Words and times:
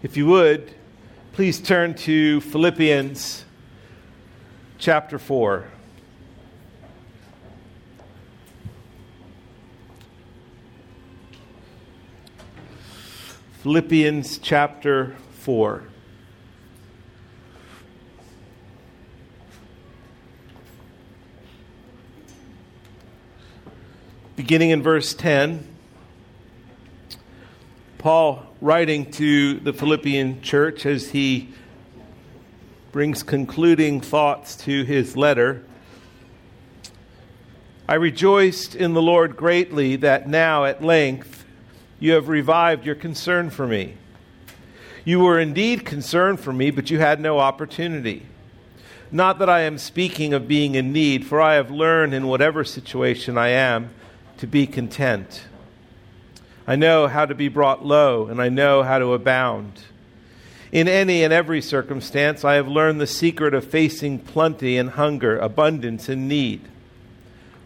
If 0.00 0.16
you 0.16 0.26
would, 0.26 0.72
please 1.32 1.58
turn 1.58 1.94
to 1.94 2.40
Philippians 2.40 3.44
chapter 4.78 5.18
4. 5.18 5.64
Philippians 13.64 14.38
chapter 14.38 15.16
4. 15.40 15.82
Beginning 24.36 24.70
in 24.70 24.80
verse 24.80 25.12
10, 25.12 25.77
Paul 27.98 28.46
writing 28.60 29.10
to 29.12 29.58
the 29.58 29.72
Philippian 29.72 30.40
church 30.40 30.86
as 30.86 31.10
he 31.10 31.48
brings 32.92 33.24
concluding 33.24 34.00
thoughts 34.00 34.54
to 34.54 34.84
his 34.84 35.16
letter. 35.16 35.64
I 37.88 37.94
rejoiced 37.94 38.76
in 38.76 38.94
the 38.94 39.02
Lord 39.02 39.36
greatly 39.36 39.96
that 39.96 40.28
now 40.28 40.64
at 40.64 40.80
length 40.80 41.44
you 41.98 42.12
have 42.12 42.28
revived 42.28 42.86
your 42.86 42.94
concern 42.94 43.50
for 43.50 43.66
me. 43.66 43.96
You 45.04 45.18
were 45.18 45.40
indeed 45.40 45.84
concerned 45.84 46.38
for 46.38 46.52
me, 46.52 46.70
but 46.70 46.90
you 46.90 47.00
had 47.00 47.20
no 47.20 47.40
opportunity. 47.40 48.26
Not 49.10 49.40
that 49.40 49.50
I 49.50 49.62
am 49.62 49.76
speaking 49.76 50.32
of 50.32 50.46
being 50.46 50.76
in 50.76 50.92
need, 50.92 51.26
for 51.26 51.40
I 51.40 51.54
have 51.54 51.72
learned 51.72 52.14
in 52.14 52.28
whatever 52.28 52.62
situation 52.62 53.36
I 53.36 53.48
am 53.48 53.90
to 54.36 54.46
be 54.46 54.68
content. 54.68 55.47
I 56.68 56.76
know 56.76 57.08
how 57.08 57.24
to 57.24 57.34
be 57.34 57.48
brought 57.48 57.82
low, 57.82 58.26
and 58.26 58.42
I 58.42 58.50
know 58.50 58.82
how 58.82 58.98
to 58.98 59.14
abound. 59.14 59.84
In 60.70 60.86
any 60.86 61.24
and 61.24 61.32
every 61.32 61.62
circumstance, 61.62 62.44
I 62.44 62.56
have 62.56 62.68
learned 62.68 63.00
the 63.00 63.06
secret 63.06 63.54
of 63.54 63.64
facing 63.64 64.18
plenty 64.18 64.76
and 64.76 64.90
hunger, 64.90 65.38
abundance 65.38 66.10
and 66.10 66.28
need. 66.28 66.60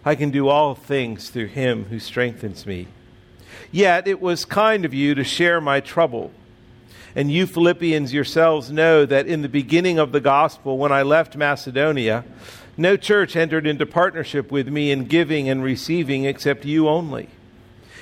I 0.05 0.15
can 0.15 0.31
do 0.31 0.47
all 0.47 0.77
things 0.77 1.31
through 1.31 1.49
him 1.49 1.87
who 1.87 1.99
strengthens 1.99 2.65
me. 2.65 2.87
Yet 3.73 4.07
it 4.07 4.21
was 4.21 4.45
kind 4.45 4.85
of 4.85 4.95
you 4.95 5.17
to 5.17 5.25
share 5.25 5.61
my 5.61 5.81
trouble. 5.81 6.31
And 7.17 7.29
you 7.29 7.49
Philippians 7.49 8.13
yourselves 8.13 8.71
know 8.71 9.05
that 9.05 9.27
in 9.27 9.43
the 9.43 9.49
beginning 9.49 9.99
of 9.99 10.13
the 10.13 10.21
gospel, 10.21 10.79
when 10.79 10.93
I 10.93 11.03
left 11.03 11.37
Macedonia, 11.37 12.25
no 12.77 12.97
church 12.97 13.35
entered 13.35 13.67
into 13.67 13.85
partnership 13.85 14.53
with 14.53 14.69
me 14.69 14.93
in 14.93 15.07
giving 15.07 15.49
and 15.49 15.61
receiving 15.61 16.25
except 16.25 16.65
you 16.65 16.89
only. 16.89 17.29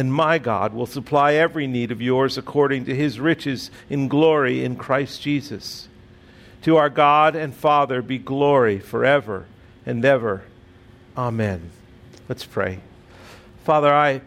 and 0.00 0.14
my 0.14 0.38
God 0.38 0.72
will 0.72 0.86
supply 0.86 1.34
every 1.34 1.66
need 1.66 1.92
of 1.92 2.00
yours 2.00 2.38
according 2.38 2.86
to 2.86 2.96
his 2.96 3.20
riches 3.20 3.70
in 3.90 4.08
glory 4.08 4.64
in 4.64 4.76
Christ 4.76 5.20
Jesus. 5.20 5.88
To 6.62 6.78
our 6.78 6.88
God 6.88 7.36
and 7.36 7.54
Father 7.54 8.00
be 8.00 8.16
glory 8.16 8.78
forever 8.78 9.44
and 9.84 10.02
ever. 10.02 10.44
Amen. 11.18 11.70
Let's 12.30 12.46
pray. 12.46 12.80
Father, 13.64 13.92
I 13.92 14.22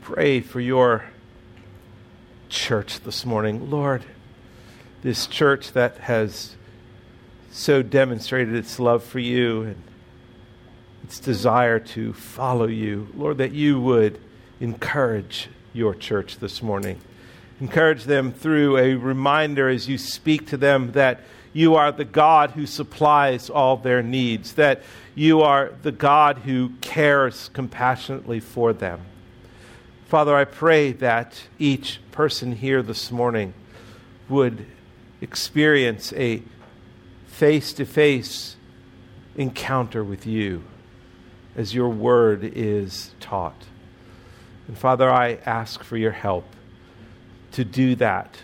pray 0.00 0.38
for 0.38 0.60
your 0.60 1.06
church 2.48 3.00
this 3.00 3.26
morning. 3.26 3.68
Lord, 3.68 4.04
this 5.02 5.26
church 5.26 5.72
that 5.72 5.96
has 5.98 6.54
so 7.50 7.82
demonstrated 7.82 8.54
its 8.54 8.78
love 8.78 9.02
for 9.02 9.18
you 9.18 9.62
and 9.62 9.82
its 11.02 11.18
desire 11.18 11.80
to 11.80 12.12
follow 12.12 12.68
you. 12.68 13.08
Lord, 13.16 13.38
that 13.38 13.50
you 13.50 13.80
would 13.80 14.20
encourage 14.60 15.48
your 15.72 15.94
church 15.94 16.38
this 16.38 16.62
morning. 16.62 17.00
Encourage 17.60 18.04
them 18.04 18.32
through 18.32 18.76
a 18.76 18.94
reminder 18.94 19.68
as 19.68 19.88
you 19.88 19.98
speak 19.98 20.46
to 20.48 20.56
them 20.56 20.92
that 20.92 21.20
you 21.52 21.74
are 21.74 21.90
the 21.90 22.04
God 22.04 22.52
who 22.52 22.66
supplies 22.66 23.50
all 23.50 23.76
their 23.76 24.02
needs, 24.02 24.54
that 24.54 24.82
you 25.14 25.40
are 25.40 25.72
the 25.82 25.92
God 25.92 26.38
who 26.38 26.70
cares 26.80 27.50
compassionately 27.52 28.40
for 28.40 28.72
them. 28.72 29.00
Father, 30.06 30.36
I 30.36 30.44
pray 30.44 30.92
that 30.92 31.42
each 31.58 32.00
person 32.12 32.52
here 32.52 32.82
this 32.82 33.10
morning 33.10 33.54
would 34.28 34.66
experience 35.20 36.12
a 36.14 36.42
face 37.26 37.72
to 37.74 37.84
face 37.84 38.56
encounter 39.36 40.02
with 40.02 40.26
you 40.26 40.62
as 41.56 41.74
your 41.74 41.88
word 41.88 42.44
is 42.44 43.14
taught. 43.20 43.66
And 44.70 44.78
Father, 44.78 45.10
I 45.10 45.40
ask 45.46 45.82
for 45.82 45.96
your 45.96 46.12
help 46.12 46.44
to 47.50 47.64
do 47.64 47.96
that 47.96 48.36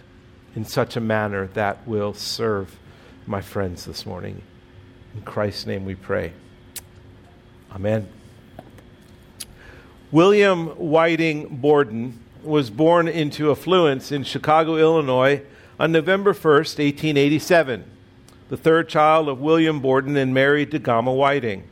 in 0.56 0.64
such 0.64 0.96
a 0.96 1.00
manner 1.00 1.46
that 1.54 1.86
will 1.86 2.14
serve 2.14 2.76
my 3.28 3.40
friends 3.40 3.84
this 3.84 4.04
morning. 4.04 4.42
In 5.14 5.22
Christ's 5.22 5.66
name 5.66 5.84
we 5.84 5.94
pray. 5.94 6.32
Amen. 7.70 8.08
William 10.10 10.70
Whiting 10.70 11.58
Borden 11.58 12.18
was 12.42 12.70
born 12.70 13.06
into 13.06 13.52
affluence 13.52 14.10
in 14.10 14.24
Chicago, 14.24 14.74
Illinois 14.78 15.42
on 15.78 15.92
November 15.92 16.32
1st, 16.32 16.80
1887, 16.80 17.84
the 18.48 18.56
third 18.56 18.88
child 18.88 19.28
of 19.28 19.38
William 19.38 19.78
Borden 19.78 20.16
and 20.16 20.34
Mary 20.34 20.66
DeGarmo 20.66 21.16
Whiting. 21.16 21.62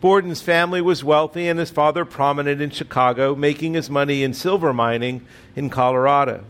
Borden's 0.00 0.42
family 0.42 0.82
was 0.82 1.02
wealthy 1.02 1.48
and 1.48 1.58
his 1.58 1.70
father 1.70 2.04
prominent 2.04 2.60
in 2.60 2.70
Chicago, 2.70 3.34
making 3.34 3.74
his 3.74 3.88
money 3.88 4.22
in 4.22 4.34
silver 4.34 4.72
mining 4.72 5.26
in 5.54 5.70
Colorado. 5.70 6.44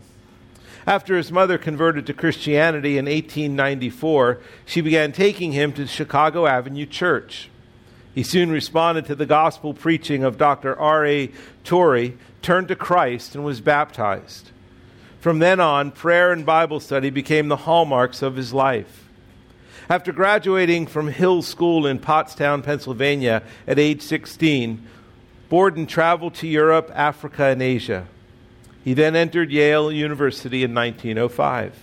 After 0.85 1.17
his 1.17 1.31
mother 1.31 1.57
converted 1.57 2.05
to 2.07 2.13
Christianity 2.13 2.97
in 2.97 3.05
1894, 3.05 4.39
she 4.65 4.81
began 4.81 5.11
taking 5.11 5.51
him 5.51 5.73
to 5.73 5.87
Chicago 5.87 6.45
Avenue 6.45 6.85
Church. 6.85 7.49
He 8.15 8.23
soon 8.23 8.51
responded 8.51 9.05
to 9.05 9.15
the 9.15 9.25
gospel 9.25 9.73
preaching 9.73 10.23
of 10.23 10.37
Dr. 10.37 10.77
R.A. 10.79 11.31
Torrey, 11.63 12.17
turned 12.41 12.67
to 12.69 12.75
Christ, 12.75 13.35
and 13.35 13.43
was 13.43 13.61
baptized. 13.61 14.51
From 15.19 15.39
then 15.39 15.59
on, 15.59 15.91
prayer 15.91 16.31
and 16.31 16.45
Bible 16.45 16.79
study 16.79 17.09
became 17.09 17.47
the 17.47 17.57
hallmarks 17.57 18.21
of 18.21 18.35
his 18.35 18.53
life. 18.53 19.06
After 19.89 20.11
graduating 20.11 20.87
from 20.87 21.07
Hill 21.07 21.41
School 21.41 21.87
in 21.87 21.99
Pottstown, 21.99 22.61
Pennsylvania 22.61 23.41
at 23.65 23.79
age 23.79 24.01
16, 24.01 24.85
Borden 25.47 25.87
traveled 25.87 26.33
to 26.35 26.47
Europe, 26.47 26.91
Africa, 26.93 27.45
and 27.45 27.61
Asia. 27.61 28.05
He 28.83 28.93
then 28.93 29.15
entered 29.15 29.49
Yale 29.49 29.89
University 29.89 30.61
in 30.63 30.73
1905. 30.73 31.73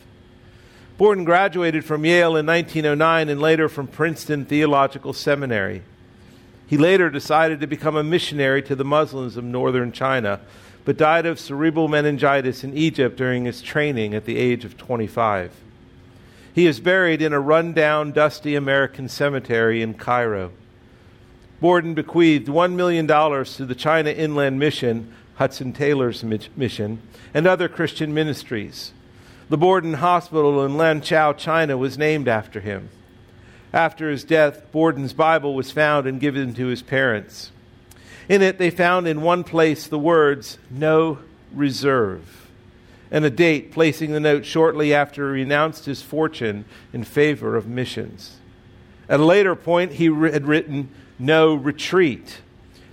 Borden 0.98 1.24
graduated 1.24 1.86
from 1.86 2.04
Yale 2.04 2.36
in 2.36 2.44
1909 2.44 3.30
and 3.30 3.40
later 3.40 3.70
from 3.70 3.86
Princeton 3.86 4.44
Theological 4.44 5.14
Seminary. 5.14 5.82
He 6.66 6.76
later 6.76 7.08
decided 7.08 7.60
to 7.60 7.66
become 7.66 7.96
a 7.96 8.04
missionary 8.04 8.62
to 8.64 8.76
the 8.76 8.84
Muslims 8.84 9.38
of 9.38 9.44
northern 9.44 9.92
China, 9.92 10.40
but 10.84 10.98
died 10.98 11.24
of 11.24 11.40
cerebral 11.40 11.88
meningitis 11.88 12.64
in 12.64 12.76
Egypt 12.76 13.16
during 13.16 13.46
his 13.46 13.62
training 13.62 14.12
at 14.12 14.26
the 14.26 14.36
age 14.36 14.66
of 14.66 14.76
25. 14.76 15.63
He 16.54 16.66
is 16.66 16.78
buried 16.78 17.20
in 17.20 17.32
a 17.32 17.40
rundown, 17.40 18.12
dusty 18.12 18.54
American 18.54 19.08
cemetery 19.08 19.82
in 19.82 19.94
Cairo. 19.94 20.52
Borden 21.60 21.94
bequeathed 21.94 22.46
$1 22.46 22.74
million 22.74 23.08
to 23.08 23.66
the 23.66 23.74
China 23.74 24.10
Inland 24.10 24.60
Mission, 24.60 25.12
Hudson 25.34 25.72
Taylor's 25.72 26.22
mission, 26.22 27.02
and 27.34 27.48
other 27.48 27.68
Christian 27.68 28.14
ministries. 28.14 28.92
The 29.48 29.58
Borden 29.58 29.94
Hospital 29.94 30.64
in 30.64 30.72
Lanzhou, 30.72 31.36
China 31.36 31.76
was 31.76 31.98
named 31.98 32.28
after 32.28 32.60
him. 32.60 32.88
After 33.72 34.08
his 34.08 34.22
death, 34.22 34.70
Borden's 34.70 35.12
Bible 35.12 35.56
was 35.56 35.72
found 35.72 36.06
and 36.06 36.20
given 36.20 36.54
to 36.54 36.68
his 36.68 36.82
parents. 36.82 37.50
In 38.28 38.42
it, 38.42 38.58
they 38.58 38.70
found 38.70 39.08
in 39.08 39.22
one 39.22 39.42
place 39.42 39.88
the 39.88 39.98
words, 39.98 40.58
No 40.70 41.18
reserve 41.52 42.43
and 43.10 43.24
a 43.24 43.30
date, 43.30 43.70
placing 43.70 44.12
the 44.12 44.20
note 44.20 44.44
shortly 44.44 44.92
after 44.92 45.34
he 45.34 45.42
renounced 45.42 45.84
his 45.84 46.02
fortune 46.02 46.64
in 46.92 47.04
favor 47.04 47.56
of 47.56 47.66
missions. 47.66 48.38
At 49.08 49.20
a 49.20 49.24
later 49.24 49.54
point, 49.54 49.92
he 49.92 50.06
had 50.06 50.46
written, 50.46 50.88
No 51.18 51.54
retreat, 51.54 52.40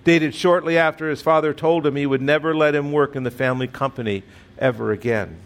dated 0.03 0.35
shortly 0.35 0.77
after 0.77 1.09
his 1.09 1.21
father 1.21 1.53
told 1.53 1.85
him 1.85 1.95
he 1.95 2.05
would 2.05 2.21
never 2.21 2.55
let 2.55 2.75
him 2.75 2.91
work 2.91 3.15
in 3.15 3.23
the 3.23 3.31
family 3.31 3.67
company 3.67 4.23
ever 4.57 4.91
again. 4.91 5.37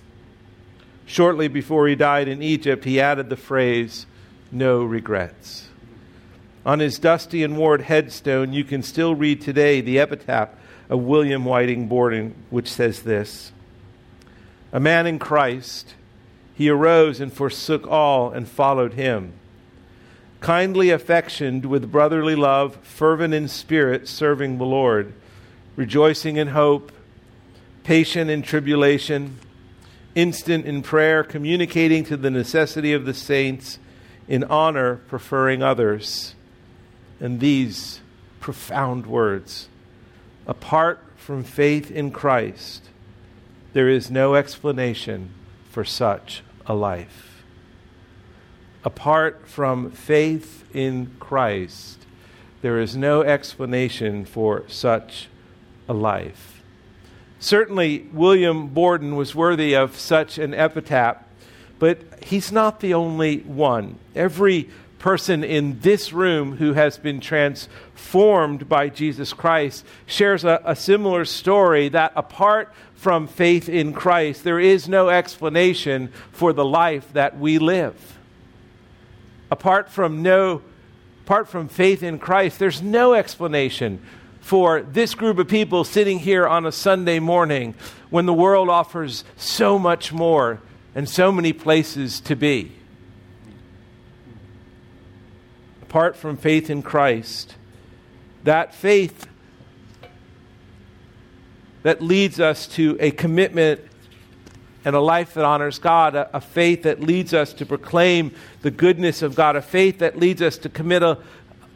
Shortly 1.06 1.48
before 1.48 1.88
he 1.88 1.96
died 1.96 2.28
in 2.28 2.42
Egypt, 2.42 2.84
he 2.84 3.00
added 3.00 3.30
the 3.30 3.38
phrase, 3.38 4.06
No 4.52 4.84
regrets. 4.84 5.70
On 6.66 6.80
his 6.80 6.98
dusty 6.98 7.44
and 7.44 7.58
worn 7.58 7.82
headstone, 7.82 8.52
you 8.52 8.64
can 8.64 8.82
still 8.82 9.14
read 9.14 9.40
today 9.42 9.82
the 9.82 10.00
epitaph 10.00 10.50
of 10.90 11.00
William 11.02 11.46
Whiting 11.46 11.88
Borden, 11.88 12.34
which 12.50 12.68
says 12.68 13.04
this 13.04 13.52
A 14.76 14.80
man 14.82 15.08
in 15.08 15.20
Christ, 15.20 15.96
he 16.54 16.68
arose 16.68 17.22
and 17.22 17.32
forsook 17.32 17.88
all 17.88 18.32
and 18.32 18.46
followed 18.46 18.96
him. 18.96 19.32
Kindly 20.42 20.90
affectioned 20.90 21.66
with 21.66 21.90
brotherly 21.90 22.36
love, 22.36 22.76
fervent 22.84 23.34
in 23.34 23.48
spirit, 23.48 24.06
serving 24.06 24.58
the 24.58 24.66
Lord, 24.66 25.14
rejoicing 25.78 26.36
in 26.36 26.50
hope, 26.50 26.92
patient 27.86 28.30
in 28.30 28.42
tribulation, 28.42 29.40
instant 30.14 30.66
in 30.66 30.82
prayer, 30.82 31.24
communicating 31.24 32.04
to 32.04 32.18
the 32.18 32.30
necessity 32.30 32.92
of 32.92 33.06
the 33.06 33.14
saints, 33.14 33.80
in 34.28 34.44
honor, 34.44 34.98
preferring 35.08 35.64
others 35.64 36.36
and 37.22 37.40
these 37.40 38.02
profound 38.42 39.06
words 39.08 39.70
Apart 40.46 41.00
from 41.16 41.46
faith 41.46 41.90
in 41.90 42.12
Christ, 42.12 42.90
there 43.76 43.90
is 43.90 44.10
no 44.10 44.36
explanation 44.36 45.30
for 45.70 45.84
such 45.84 46.42
a 46.66 46.74
life. 46.74 47.44
Apart 48.86 49.50
from 49.50 49.92
faith 49.92 50.64
in 50.74 51.12
Christ, 51.20 52.06
there 52.62 52.80
is 52.80 52.96
no 52.96 53.22
explanation 53.22 54.24
for 54.24 54.64
such 54.70 55.28
a 55.90 55.94
life. 55.94 56.64
Certainly, 57.38 58.08
William 58.14 58.68
Borden 58.68 59.18
was 59.18 59.36
worthy 59.36 59.76
of 59.76 60.00
such 60.00 60.38
an 60.38 60.54
epitaph, 60.54 61.18
but 61.78 62.00
he's 62.24 62.54
not 62.54 62.80
the 62.80 62.94
only 62.94 63.40
one. 63.40 64.00
Every 64.16 64.70
person 65.06 65.44
in 65.44 65.80
this 65.82 66.12
room 66.12 66.58
who 66.58 66.74
has 66.74 66.98
been 66.98 67.20
transformed 67.20 68.68
by 68.68 68.90
Jesus 68.90 69.34
Christ 69.34 69.86
shares 70.08 70.44
a, 70.44 70.60
a, 70.66 70.76
similar 70.76 71.26
story 71.26 71.90
that 71.90 72.12
apart 72.16 72.74
from 72.96 73.28
faith 73.28 73.70
in 73.70 73.94
Christ, 73.94 74.44
there 74.44 74.60
is 74.60 74.90
no 74.90 75.10
explanation 75.10 76.12
for 76.32 76.54
the 76.54 76.66
life 76.66 77.14
that 77.14 77.38
we 77.38 77.60
live. 77.60 78.18
Apart 79.52 79.92
from 79.92 80.24
no 80.24 80.64
apart 81.22 81.50
from 81.50 81.68
faith 81.68 82.02
in 82.02 82.18
Christ, 82.18 82.58
there's 82.58 82.82
no 82.82 83.14
explanation 83.14 84.02
for 84.42 84.82
this 84.82 85.14
group 85.14 85.38
of 85.38 85.48
people 85.48 85.84
sitting 85.84 86.18
here 86.18 86.48
on 86.48 86.66
a 86.66 86.72
Sunday 86.72 87.20
morning 87.20 87.76
when 88.10 88.26
the 88.26 88.34
world 88.34 88.70
offers 88.70 89.24
so 89.38 89.78
much 89.78 90.12
more 90.12 90.62
and 90.96 91.08
so 91.08 91.32
many 91.32 91.54
places 91.54 92.20
to 92.22 92.36
be. 92.36 92.72
Apart 95.96 96.18
from 96.18 96.36
faith 96.36 96.70
in 96.70 96.82
Christ, 96.82 97.56
that 98.44 98.76
faith 98.76 99.28
that 101.84 102.02
leads 102.02 102.38
us 102.38 102.68
to 102.68 102.98
a 103.00 103.12
commitment 103.12 103.80
and 104.84 104.94
a 104.94 105.00
life 105.00 105.36
that 105.36 105.46
honors 105.46 105.80
God, 105.80 106.16
a, 106.16 106.36
a, 106.36 106.42
faith 106.42 106.84
that 106.84 107.00
leads 107.00 107.34
us 107.34 107.54
to 107.54 107.66
proclaim 107.66 108.34
the 108.62 108.72
goodness 108.72 109.22
of 109.22 109.36
God, 109.36 109.56
a 109.56 109.62
faith 109.62 110.00
that 110.00 110.20
leads 110.20 110.42
us 110.42 110.58
to 110.58 110.70
commit 110.70 111.02
a, 111.02 111.18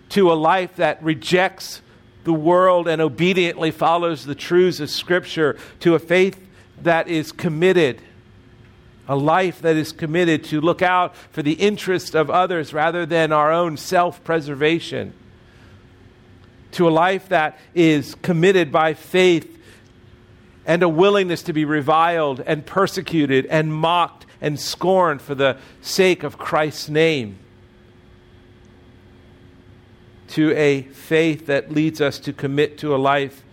to 0.10 0.30
a 0.30 0.36
life 0.36 0.76
that 0.76 1.02
rejects 1.02 1.82
the 2.26 2.34
world 2.34 2.90
and 2.90 3.02
obediently 3.02 3.72
follows 3.72 4.26
the 4.26 4.36
truths 4.36 4.82
of 4.82 4.90
Scripture, 4.90 5.58
to 5.80 5.96
a 5.96 6.00
faith 6.00 6.46
that 6.82 7.08
is 7.08 7.32
committed 7.32 8.02
a 9.10 9.16
life 9.16 9.64
that 9.64 9.76
is 9.76 9.92
committed 9.92 10.44
to 10.44 10.62
look 10.62 10.84
out 10.84 11.16
for 11.16 11.42
the 11.42 11.54
interest 11.54 12.14
of 12.14 12.30
others 12.30 12.74
rather 12.76 13.08
than 13.08 13.32
our 13.32 13.52
own 13.52 13.76
self 13.76 14.24
preservation, 14.24 15.12
to 16.72 16.88
a 16.88 16.92
life 16.92 17.28
that 17.30 17.58
is 17.74 18.14
committed 18.22 18.72
by 18.72 18.94
faith 18.94 19.58
and 20.64 20.84
a 20.84 20.88
willingness 20.88 21.42
to 21.42 21.54
be 21.54 21.66
reviled 21.66 22.40
and 22.42 22.64
persecuted 22.68 23.48
and 23.48 23.74
mocked 23.74 24.28
and 24.40 24.60
scorned 24.60 25.24
for 25.24 25.34
the 25.34 25.58
sake 25.82 26.22
of 26.22 26.38
Christ's 26.38 26.88
name. 26.88 27.40
To 30.30 30.56
a 30.56 30.84
faith 30.84 31.48
that 31.48 31.72
leads 31.72 32.00
us 32.00 32.20
to 32.20 32.32
commit 32.32 32.78
to 32.78 32.94
a 32.94 32.98
life 32.98 33.44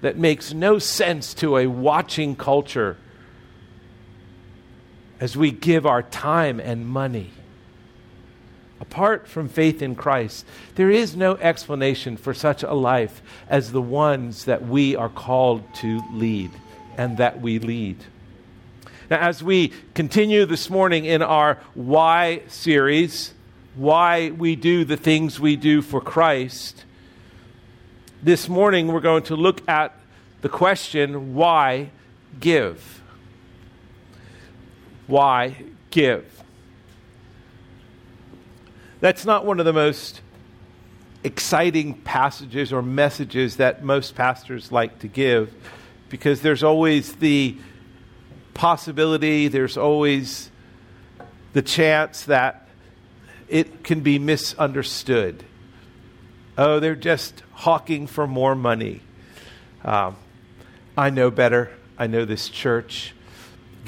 that 0.00 0.18
makes 0.18 0.52
no 0.52 0.80
sense 0.80 1.32
to 1.34 1.58
a 1.58 1.68
watching 1.68 2.34
culture 2.34 2.96
as 5.20 5.36
we 5.36 5.50
give 5.50 5.86
our 5.86 6.02
time 6.02 6.60
and 6.60 6.86
money. 6.86 7.30
Apart 8.80 9.26
from 9.26 9.48
faith 9.48 9.82
in 9.82 9.94
Christ, 9.96 10.46
there 10.76 10.90
is 10.90 11.16
no 11.16 11.36
explanation 11.36 12.16
for 12.16 12.32
such 12.32 12.62
a 12.62 12.72
life 12.72 13.20
as 13.48 13.72
the 13.72 13.82
ones 13.82 14.44
that 14.44 14.66
we 14.66 14.94
are 14.94 15.08
called 15.08 15.62
to 15.76 16.00
lead 16.12 16.50
and 16.96 17.18
that 17.18 17.40
we 17.40 17.58
lead. 17.58 17.96
Now, 19.10 19.18
as 19.18 19.42
we 19.42 19.72
continue 19.94 20.44
this 20.46 20.70
morning 20.70 21.06
in 21.06 21.22
our 21.22 21.58
Why 21.74 22.42
series, 22.48 23.32
why 23.74 24.30
we 24.30 24.54
do 24.54 24.84
the 24.84 24.96
things 24.96 25.40
we 25.40 25.56
do 25.56 25.82
for 25.82 26.00
Christ, 26.00 26.84
this 28.22 28.48
morning 28.48 28.88
we're 28.88 29.00
going 29.00 29.22
to 29.24 29.36
look 29.36 29.66
at 29.68 29.94
the 30.42 30.48
question 30.48 31.34
why 31.34 31.90
give? 32.38 32.97
Why 35.08 35.56
give? 35.90 36.24
That's 39.00 39.24
not 39.24 39.44
one 39.44 39.58
of 39.58 39.66
the 39.66 39.72
most 39.72 40.20
exciting 41.24 41.94
passages 41.94 42.72
or 42.72 42.82
messages 42.82 43.56
that 43.56 43.82
most 43.82 44.14
pastors 44.14 44.70
like 44.70 45.00
to 45.00 45.08
give 45.08 45.52
because 46.08 46.40
there's 46.42 46.62
always 46.62 47.14
the 47.14 47.56
possibility, 48.54 49.48
there's 49.48 49.76
always 49.76 50.50
the 51.52 51.62
chance 51.62 52.24
that 52.24 52.68
it 53.48 53.82
can 53.84 54.00
be 54.00 54.18
misunderstood. 54.18 55.42
Oh, 56.56 56.80
they're 56.80 56.96
just 56.96 57.42
hawking 57.52 58.06
for 58.06 58.26
more 58.26 58.54
money. 58.54 59.00
Um, 59.84 60.16
I 60.96 61.10
know 61.10 61.30
better. 61.30 61.70
I 61.96 62.08
know 62.08 62.24
this 62.24 62.48
church 62.48 63.14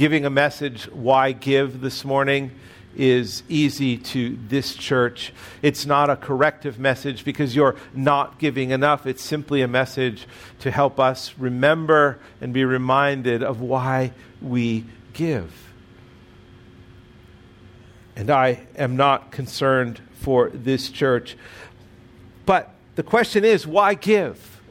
giving 0.01 0.25
a 0.25 0.31
message, 0.31 0.85
why 0.85 1.31
give 1.31 1.83
this 1.83 2.07
morning, 2.07 2.51
is 2.97 3.43
easy 3.51 3.99
to 3.99 4.39
this 4.49 4.75
church. 4.75 5.31
It's 5.61 5.85
not 5.85 6.09
a 6.09 6.17
corrective 6.17 6.79
message 6.79 7.23
because 7.23 7.55
you're 7.55 7.77
not 7.93 8.39
giving 8.39 8.71
enough. 8.71 9.07
It's 9.07 9.23
simply 9.23 9.61
a 9.61 9.69
message 9.69 10.27
to 10.61 10.71
help 10.71 10.99
us 10.99 11.35
remember 11.37 12.19
and 12.41 12.55
be 12.55 12.65
reminded 12.65 13.43
of 13.43 13.61
why 13.61 14.13
we 14.41 14.87
give. 15.13 15.53
And 18.17 18.31
I 18.31 18.61
am 18.77 18.97
not 18.97 19.31
concerned 19.31 20.01
for 20.15 20.49
this 20.49 20.89
church. 20.89 21.37
But 22.47 22.71
the 22.95 23.03
question 23.03 23.45
is 23.45 23.67
why 23.67 23.93
give? 23.93 24.63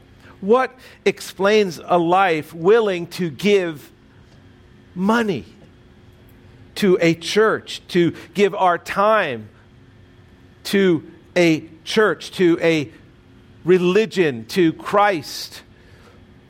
What 0.42 0.74
explains 1.06 1.80
a 1.86 2.00
life 2.00 2.52
willing 2.52 3.06
to 3.08 3.30
give 3.30 3.92
money 5.00 5.46
to 6.76 6.98
a 7.02 7.16
church, 7.16 7.82
to 7.88 8.14
give 8.34 8.54
our 8.54 8.78
time 8.78 9.50
to 10.66 11.10
a 11.36 11.68
church, 11.84 12.32
to 12.32 12.60
a 12.62 12.92
religion, 13.64 14.46
to 14.46 14.74
Christ. 14.74 15.64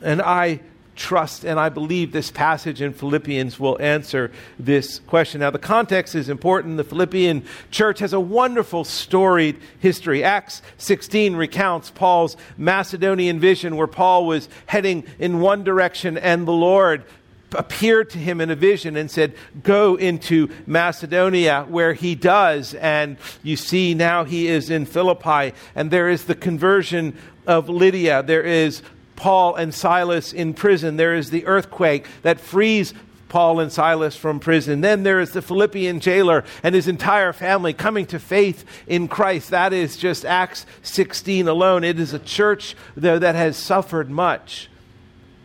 And 0.02 0.20
I 0.20 0.60
trust 1.00 1.44
and 1.44 1.58
I 1.58 1.70
believe 1.70 2.12
this 2.12 2.30
passage 2.30 2.82
in 2.82 2.92
Philippians 2.92 3.58
will 3.58 3.80
answer 3.80 4.30
this 4.58 4.98
question. 4.98 5.40
Now, 5.40 5.50
the 5.50 5.58
context 5.58 6.14
is 6.14 6.28
important. 6.28 6.76
The 6.76 6.84
Philippian 6.84 7.44
church 7.70 8.00
has 8.00 8.12
a 8.12 8.20
wonderful 8.20 8.84
storied 8.84 9.58
history. 9.78 10.22
Acts 10.22 10.60
16 10.76 11.36
recounts 11.36 11.90
Paul's 11.90 12.36
Macedonian 12.58 13.40
vision 13.40 13.76
where 13.76 13.86
Paul 13.86 14.26
was 14.26 14.48
heading 14.66 15.04
in 15.18 15.40
one 15.40 15.64
direction 15.64 16.18
and 16.18 16.46
the 16.46 16.52
Lord 16.52 17.04
appeared 17.52 18.10
to 18.10 18.18
him 18.18 18.40
in 18.40 18.50
a 18.50 18.56
vision 18.56 18.96
and 18.96 19.10
said, 19.10 19.34
Go 19.62 19.96
into 19.96 20.48
Macedonia, 20.66 21.66
where 21.68 21.94
he 21.94 22.14
does. 22.14 22.74
And 22.74 23.16
you 23.42 23.56
see 23.56 23.94
now 23.94 24.24
he 24.24 24.48
is 24.48 24.70
in 24.70 24.86
Philippi, 24.86 25.54
and 25.74 25.90
there 25.90 26.08
is 26.08 26.24
the 26.24 26.34
conversion 26.34 27.16
of 27.46 27.68
Lydia. 27.68 28.22
There 28.22 28.42
is 28.42 28.82
Paul 29.16 29.54
and 29.54 29.74
Silas 29.74 30.32
in 30.32 30.54
prison. 30.54 30.96
There 30.96 31.14
is 31.14 31.30
the 31.30 31.46
earthquake 31.46 32.06
that 32.22 32.40
frees 32.40 32.94
Paul 33.28 33.60
and 33.60 33.70
Silas 33.70 34.16
from 34.16 34.40
prison. 34.40 34.80
Then 34.80 35.02
there 35.02 35.20
is 35.20 35.32
the 35.32 35.42
Philippian 35.42 36.00
jailer 36.00 36.42
and 36.62 36.74
his 36.74 36.88
entire 36.88 37.34
family 37.34 37.74
coming 37.74 38.06
to 38.06 38.18
faith 38.18 38.64
in 38.86 39.08
Christ. 39.08 39.50
That 39.50 39.74
is 39.74 39.98
just 39.98 40.24
Acts 40.24 40.64
16 40.82 41.48
alone. 41.48 41.84
It 41.84 42.00
is 42.00 42.14
a 42.14 42.18
church, 42.18 42.74
though, 42.96 43.18
that 43.18 43.34
has 43.34 43.58
suffered 43.58 44.10
much. 44.10 44.69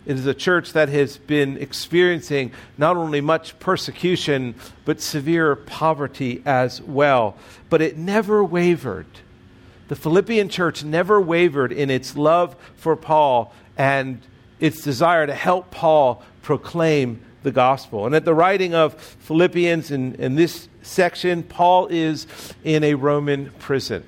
It 0.06 0.18
is 0.18 0.26
a 0.26 0.34
church 0.34 0.74
that 0.74 0.90
has 0.90 1.18
been 1.18 1.58
experiencing 1.58 2.52
not 2.78 2.96
only 2.96 3.22
much 3.22 3.58
persecution, 3.60 4.56
but 4.86 5.02
severe 5.02 5.56
poverty 5.56 6.44
as 6.46 6.82
well. 6.82 7.36
But 7.70 7.82
it 7.82 7.98
never 7.98 8.44
wavered 8.44 9.08
The 9.88 9.96
Philippian 9.96 10.50
church 10.50 10.84
never 10.84 11.22
wavered 11.22 11.72
in 11.72 11.90
its 11.90 12.16
love 12.18 12.56
for 12.76 12.96
Paul 12.96 13.54
and 13.78 14.20
its 14.60 14.82
desire 14.82 15.28
to 15.28 15.34
help 15.34 15.70
Paul 15.70 16.24
proclaim 16.42 17.22
the 17.44 17.52
gospel. 17.52 18.06
And 18.08 18.16
at 18.16 18.26
the 18.26 18.34
writing 18.34 18.74
of 18.74 18.96
Philippians 18.96 19.92
in, 19.92 20.16
in 20.16 20.36
this 20.36 20.68
section, 20.82 21.44
Paul 21.44 21.88
is 21.88 22.26
in 22.64 22.84
a 22.84 22.96
Roman 22.96 23.52
prison. 23.60 24.04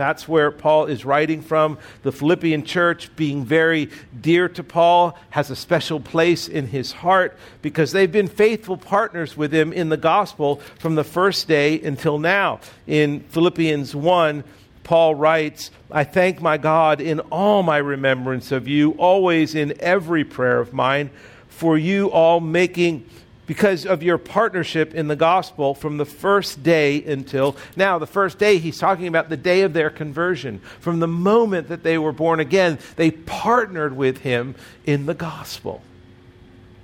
That's 0.00 0.26
where 0.26 0.50
Paul 0.50 0.86
is 0.86 1.04
writing 1.04 1.42
from. 1.42 1.76
The 2.04 2.10
Philippian 2.10 2.64
church, 2.64 3.14
being 3.16 3.44
very 3.44 3.90
dear 4.18 4.48
to 4.48 4.64
Paul, 4.64 5.18
has 5.28 5.50
a 5.50 5.54
special 5.56 6.00
place 6.00 6.48
in 6.48 6.68
his 6.68 6.90
heart 6.90 7.36
because 7.60 7.92
they've 7.92 8.10
been 8.10 8.26
faithful 8.26 8.78
partners 8.78 9.36
with 9.36 9.52
him 9.52 9.74
in 9.74 9.90
the 9.90 9.98
gospel 9.98 10.56
from 10.78 10.94
the 10.94 11.04
first 11.04 11.48
day 11.48 11.78
until 11.82 12.18
now. 12.18 12.60
In 12.86 13.20
Philippians 13.24 13.94
1, 13.94 14.42
Paul 14.84 15.16
writes, 15.16 15.70
I 15.90 16.04
thank 16.04 16.40
my 16.40 16.56
God 16.56 17.02
in 17.02 17.20
all 17.20 17.62
my 17.62 17.76
remembrance 17.76 18.52
of 18.52 18.66
you, 18.66 18.92
always 18.92 19.54
in 19.54 19.74
every 19.80 20.24
prayer 20.24 20.60
of 20.60 20.72
mine, 20.72 21.10
for 21.50 21.76
you 21.76 22.10
all 22.10 22.40
making 22.40 23.04
because 23.50 23.84
of 23.84 24.00
your 24.00 24.16
partnership 24.16 24.94
in 24.94 25.08
the 25.08 25.16
gospel 25.16 25.74
from 25.74 25.96
the 25.96 26.04
first 26.04 26.62
day 26.62 27.02
until 27.02 27.56
now. 27.74 27.98
The 27.98 28.06
first 28.06 28.38
day, 28.38 28.58
he's 28.58 28.78
talking 28.78 29.08
about 29.08 29.28
the 29.28 29.36
day 29.36 29.62
of 29.62 29.72
their 29.72 29.90
conversion. 29.90 30.60
From 30.78 31.00
the 31.00 31.08
moment 31.08 31.66
that 31.66 31.82
they 31.82 31.98
were 31.98 32.12
born 32.12 32.38
again, 32.38 32.78
they 32.94 33.10
partnered 33.10 33.96
with 33.96 34.18
him 34.18 34.54
in 34.86 35.06
the 35.06 35.14
gospel. 35.14 35.82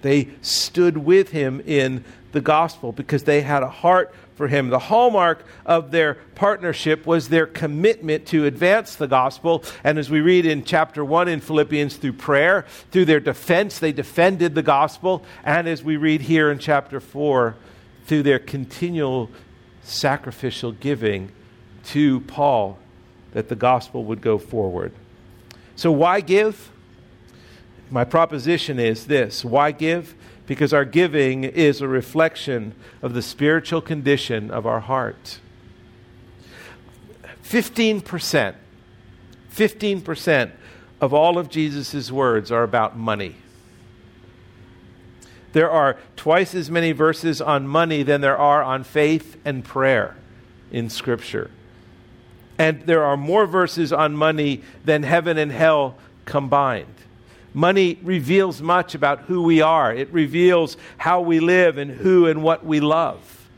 They 0.06 0.28
stood 0.40 0.98
with 0.98 1.30
him 1.30 1.60
in 1.66 2.04
the 2.30 2.40
gospel 2.40 2.92
because 2.92 3.24
they 3.24 3.40
had 3.40 3.62
a 3.62 3.68
heart 3.68 4.14
for 4.36 4.46
him. 4.46 4.68
The 4.68 4.78
hallmark 4.78 5.44
of 5.64 5.90
their 5.90 6.14
partnership 6.34 7.06
was 7.06 7.28
their 7.28 7.46
commitment 7.46 8.26
to 8.26 8.44
advance 8.44 8.94
the 8.94 9.08
gospel. 9.08 9.64
And 9.82 9.98
as 9.98 10.08
we 10.08 10.20
read 10.20 10.46
in 10.46 10.62
chapter 10.62 11.04
1 11.04 11.26
in 11.26 11.40
Philippians, 11.40 11.96
through 11.96 12.12
prayer, 12.12 12.66
through 12.92 13.06
their 13.06 13.20
defense, 13.20 13.78
they 13.78 13.92
defended 13.92 14.54
the 14.54 14.62
gospel. 14.62 15.24
And 15.42 15.66
as 15.66 15.82
we 15.82 15.96
read 15.96 16.20
here 16.20 16.50
in 16.50 16.58
chapter 16.58 17.00
4, 17.00 17.56
through 18.04 18.22
their 18.22 18.38
continual 18.38 19.30
sacrificial 19.82 20.70
giving 20.72 21.32
to 21.86 22.20
Paul, 22.20 22.78
that 23.32 23.48
the 23.48 23.56
gospel 23.56 24.04
would 24.04 24.20
go 24.20 24.38
forward. 24.38 24.92
So, 25.74 25.90
why 25.90 26.20
give? 26.20 26.70
My 27.90 28.04
proposition 28.04 28.78
is 28.78 29.06
this 29.06 29.44
why 29.44 29.72
give? 29.72 30.14
because 30.46 30.72
our 30.72 30.84
giving 30.84 31.44
is 31.44 31.80
a 31.80 31.88
reflection 31.88 32.74
of 33.02 33.14
the 33.14 33.22
spiritual 33.22 33.80
condition 33.80 34.50
of 34.50 34.66
our 34.66 34.80
heart. 34.80 35.40
15%, 37.44 38.54
15% 39.52 40.50
of 41.00 41.14
all 41.14 41.38
of 41.38 41.48
Jesus' 41.48 42.10
words 42.10 42.50
are 42.50 42.62
about 42.62 42.96
money. 42.96 43.36
There 45.52 45.70
are 45.70 45.96
twice 46.16 46.54
as 46.54 46.70
many 46.70 46.92
verses 46.92 47.40
on 47.40 47.66
money 47.66 48.02
than 48.02 48.20
there 48.20 48.36
are 48.36 48.62
on 48.62 48.84
faith 48.84 49.36
and 49.44 49.64
prayer 49.64 50.16
in 50.70 50.90
Scripture. 50.90 51.50
And 52.58 52.82
there 52.82 53.04
are 53.04 53.16
more 53.16 53.46
verses 53.46 53.92
on 53.92 54.16
money 54.16 54.62
than 54.84 55.02
heaven 55.02 55.38
and 55.38 55.52
hell 55.52 55.96
combined. 56.24 56.95
Money 57.56 57.98
reveals 58.02 58.60
much 58.60 58.94
about 58.94 59.20
who 59.20 59.40
we 59.40 59.62
are, 59.62 59.90
it 59.90 60.12
reveals 60.12 60.76
how 60.98 61.22
we 61.22 61.40
live 61.40 61.78
and 61.78 61.90
who 61.90 62.26
and 62.26 62.42
what 62.42 62.66
we 62.66 62.80
love. 62.80 63.48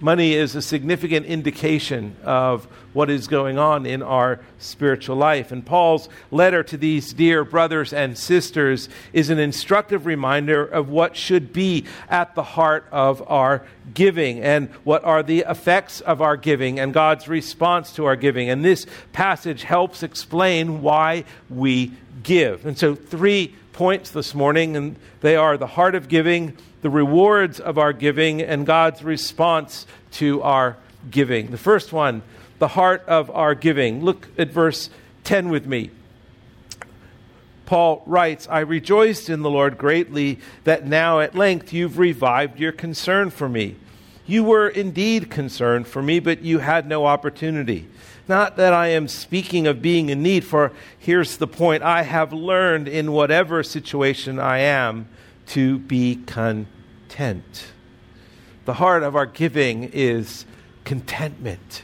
Money 0.00 0.32
is 0.32 0.56
a 0.56 0.62
significant 0.62 1.26
indication 1.26 2.16
of 2.24 2.66
what 2.96 3.10
is 3.10 3.28
going 3.28 3.58
on 3.58 3.84
in 3.84 4.02
our 4.02 4.40
spiritual 4.58 5.16
life. 5.16 5.52
And 5.52 5.64
Paul's 5.64 6.08
letter 6.30 6.62
to 6.62 6.78
these 6.78 7.12
dear 7.12 7.44
brothers 7.44 7.92
and 7.92 8.16
sisters 8.16 8.88
is 9.12 9.28
an 9.28 9.38
instructive 9.38 10.06
reminder 10.06 10.64
of 10.64 10.88
what 10.88 11.14
should 11.14 11.52
be 11.52 11.84
at 12.08 12.34
the 12.34 12.42
heart 12.42 12.86
of 12.90 13.22
our 13.30 13.62
giving 13.92 14.40
and 14.40 14.70
what 14.82 15.04
are 15.04 15.22
the 15.22 15.40
effects 15.40 16.00
of 16.00 16.22
our 16.22 16.38
giving 16.38 16.80
and 16.80 16.94
God's 16.94 17.28
response 17.28 17.92
to 17.92 18.06
our 18.06 18.16
giving. 18.16 18.48
And 18.48 18.64
this 18.64 18.86
passage 19.12 19.62
helps 19.62 20.02
explain 20.02 20.80
why 20.80 21.24
we 21.50 21.92
give. 22.22 22.64
And 22.64 22.78
so, 22.78 22.94
three 22.94 23.54
points 23.74 24.10
this 24.10 24.34
morning, 24.34 24.74
and 24.74 24.96
they 25.20 25.36
are 25.36 25.58
the 25.58 25.66
heart 25.66 25.94
of 25.94 26.08
giving, 26.08 26.56
the 26.80 26.88
rewards 26.88 27.60
of 27.60 27.76
our 27.76 27.92
giving, 27.92 28.40
and 28.40 28.64
God's 28.64 29.04
response 29.04 29.86
to 30.12 30.40
our 30.40 30.78
giving. 31.10 31.50
The 31.50 31.58
first 31.58 31.92
one, 31.92 32.22
the 32.58 32.68
heart 32.68 33.04
of 33.06 33.30
our 33.30 33.54
giving. 33.54 34.02
Look 34.02 34.28
at 34.38 34.50
verse 34.50 34.90
10 35.24 35.48
with 35.48 35.66
me. 35.66 35.90
Paul 37.66 38.02
writes, 38.06 38.46
I 38.48 38.60
rejoiced 38.60 39.28
in 39.28 39.42
the 39.42 39.50
Lord 39.50 39.76
greatly 39.76 40.38
that 40.64 40.86
now 40.86 41.20
at 41.20 41.34
length 41.34 41.72
you've 41.72 41.98
revived 41.98 42.60
your 42.60 42.72
concern 42.72 43.30
for 43.30 43.48
me. 43.48 43.76
You 44.24 44.44
were 44.44 44.68
indeed 44.68 45.30
concerned 45.30 45.86
for 45.86 46.02
me, 46.02 46.20
but 46.20 46.42
you 46.42 46.60
had 46.60 46.86
no 46.86 47.06
opportunity. 47.06 47.88
Not 48.28 48.56
that 48.56 48.72
I 48.72 48.88
am 48.88 49.06
speaking 49.06 49.66
of 49.66 49.82
being 49.82 50.08
in 50.08 50.22
need, 50.22 50.44
for 50.44 50.72
here's 50.98 51.36
the 51.36 51.46
point 51.46 51.82
I 51.82 52.02
have 52.02 52.32
learned 52.32 52.88
in 52.88 53.12
whatever 53.12 53.62
situation 53.62 54.38
I 54.40 54.58
am 54.58 55.08
to 55.48 55.78
be 55.78 56.16
content. 56.26 57.66
The 58.64 58.74
heart 58.74 59.04
of 59.04 59.14
our 59.14 59.26
giving 59.26 59.84
is 59.84 60.44
contentment. 60.84 61.82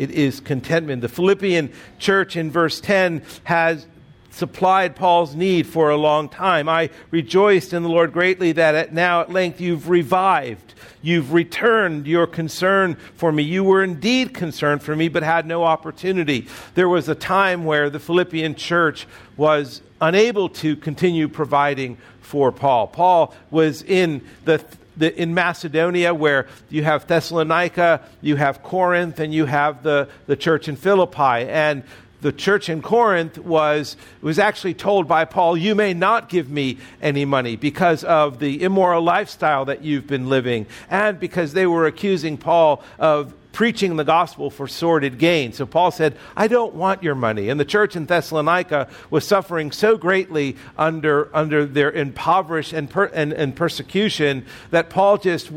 It 0.00 0.12
is 0.12 0.40
contentment. 0.40 1.02
The 1.02 1.10
Philippian 1.10 1.70
church 1.98 2.34
in 2.34 2.50
verse 2.50 2.80
10 2.80 3.22
has 3.44 3.86
supplied 4.30 4.96
Paul's 4.96 5.34
need 5.34 5.66
for 5.66 5.90
a 5.90 5.96
long 5.98 6.30
time. 6.30 6.70
I 6.70 6.88
rejoiced 7.10 7.74
in 7.74 7.82
the 7.82 7.90
Lord 7.90 8.10
greatly 8.14 8.52
that 8.52 8.74
at 8.74 8.94
now 8.94 9.20
at 9.20 9.30
length 9.30 9.60
you've 9.60 9.90
revived. 9.90 10.72
You've 11.02 11.34
returned 11.34 12.06
your 12.06 12.26
concern 12.26 12.96
for 13.14 13.30
me. 13.30 13.42
You 13.42 13.62
were 13.62 13.84
indeed 13.84 14.32
concerned 14.32 14.82
for 14.82 14.96
me, 14.96 15.08
but 15.08 15.22
had 15.22 15.46
no 15.46 15.64
opportunity. 15.64 16.48
There 16.74 16.88
was 16.88 17.10
a 17.10 17.14
time 17.14 17.66
where 17.66 17.90
the 17.90 18.00
Philippian 18.00 18.54
church 18.54 19.06
was 19.36 19.82
unable 20.00 20.48
to 20.48 20.76
continue 20.76 21.28
providing 21.28 21.98
for 22.22 22.50
Paul. 22.50 22.86
Paul 22.86 23.34
was 23.50 23.82
in 23.82 24.26
the 24.46 24.64
the, 24.96 25.14
in 25.20 25.34
Macedonia, 25.34 26.12
where 26.14 26.46
you 26.68 26.84
have 26.84 27.06
Thessalonica, 27.06 28.00
you 28.20 28.36
have 28.36 28.62
Corinth, 28.62 29.20
and 29.20 29.32
you 29.32 29.46
have 29.46 29.82
the, 29.82 30.08
the 30.26 30.36
church 30.36 30.68
in 30.68 30.76
Philippi. 30.76 31.48
And 31.48 31.82
the 32.20 32.32
church 32.32 32.68
in 32.68 32.82
Corinth 32.82 33.38
was, 33.38 33.96
was 34.20 34.38
actually 34.38 34.74
told 34.74 35.08
by 35.08 35.24
Paul, 35.24 35.56
You 35.56 35.74
may 35.74 35.94
not 35.94 36.28
give 36.28 36.50
me 36.50 36.78
any 37.00 37.24
money 37.24 37.56
because 37.56 38.04
of 38.04 38.38
the 38.38 38.62
immoral 38.62 39.02
lifestyle 39.02 39.64
that 39.66 39.82
you've 39.82 40.06
been 40.06 40.28
living, 40.28 40.66
and 40.90 41.18
because 41.18 41.52
they 41.52 41.66
were 41.66 41.86
accusing 41.86 42.36
Paul 42.36 42.82
of 42.98 43.32
preaching 43.52 43.96
the 43.96 44.04
gospel 44.04 44.50
for 44.50 44.68
sordid 44.68 45.18
gain. 45.18 45.52
So 45.52 45.66
Paul 45.66 45.90
said, 45.90 46.16
I 46.36 46.48
don't 46.48 46.74
want 46.74 47.02
your 47.02 47.14
money. 47.14 47.48
And 47.48 47.58
the 47.58 47.64
church 47.64 47.96
in 47.96 48.06
Thessalonica 48.06 48.88
was 49.10 49.26
suffering 49.26 49.72
so 49.72 49.96
greatly 49.96 50.56
under, 50.78 51.34
under 51.34 51.66
their 51.66 51.90
impoverished 51.90 52.72
and, 52.72 52.88
per, 52.88 53.06
and, 53.06 53.32
and 53.32 53.54
persecution 53.56 54.46
that 54.70 54.90
Paul 54.90 55.18
just 55.18 55.50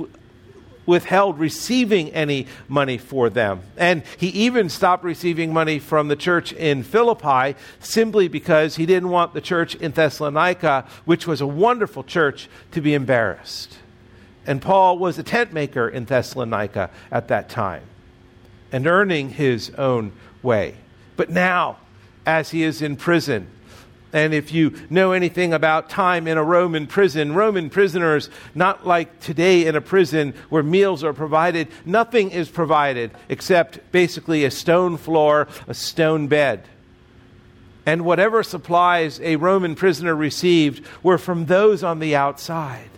withheld 0.85 1.39
receiving 1.39 2.09
any 2.11 2.47
money 2.67 2.97
for 2.97 3.29
them. 3.29 3.61
And 3.77 4.03
he 4.17 4.27
even 4.27 4.69
stopped 4.69 5.03
receiving 5.03 5.53
money 5.53 5.79
from 5.79 6.07
the 6.07 6.15
church 6.15 6.51
in 6.51 6.83
Philippi 6.83 7.57
simply 7.79 8.27
because 8.27 8.75
he 8.75 8.85
didn't 8.85 9.09
want 9.09 9.33
the 9.33 9.41
church 9.41 9.75
in 9.75 9.91
Thessalonica, 9.91 10.85
which 11.05 11.25
was 11.25 11.41
a 11.41 11.47
wonderful 11.47 12.03
church, 12.03 12.49
to 12.71 12.81
be 12.81 12.93
embarrassed. 12.93 13.77
And 14.45 14.61
Paul 14.61 14.97
was 14.97 15.17
a 15.17 15.23
tent 15.23 15.53
maker 15.53 15.87
in 15.87 16.05
Thessalonica 16.05 16.89
at 17.11 17.29
that 17.29 17.49
time 17.49 17.83
and 18.71 18.87
earning 18.87 19.29
his 19.29 19.69
own 19.77 20.11
way. 20.41 20.75
But 21.15 21.29
now, 21.29 21.77
as 22.25 22.49
he 22.49 22.63
is 22.63 22.81
in 22.81 22.95
prison, 22.95 23.47
and 24.13 24.33
if 24.33 24.53
you 24.53 24.75
know 24.91 25.11
anything 25.11 25.53
about 25.53 25.89
time 25.89 26.27
in 26.27 26.37
a 26.37 26.43
Roman 26.43 26.85
prison, 26.85 27.33
Roman 27.33 27.69
prisoners, 27.69 28.29
not 28.53 28.85
like 28.85 29.19
today 29.19 29.65
in 29.65 29.75
a 29.75 29.81
prison 29.81 30.35
where 30.49 30.61
meals 30.61 31.03
are 31.03 31.13
provided, 31.13 31.67
nothing 31.83 32.29
is 32.29 32.47
provided 32.47 33.11
except 33.27 33.79
basically 33.91 34.45
a 34.45 34.51
stone 34.51 34.97
floor, 34.97 35.47
a 35.67 35.73
stone 35.73 36.27
bed. 36.27 36.63
And 37.85 38.05
whatever 38.05 38.43
supplies 38.43 39.19
a 39.21 39.35
Roman 39.35 39.75
prisoner 39.75 40.15
received 40.15 40.85
were 41.01 41.17
from 41.17 41.47
those 41.47 41.83
on 41.83 41.99
the 41.99 42.15
outside. 42.15 42.89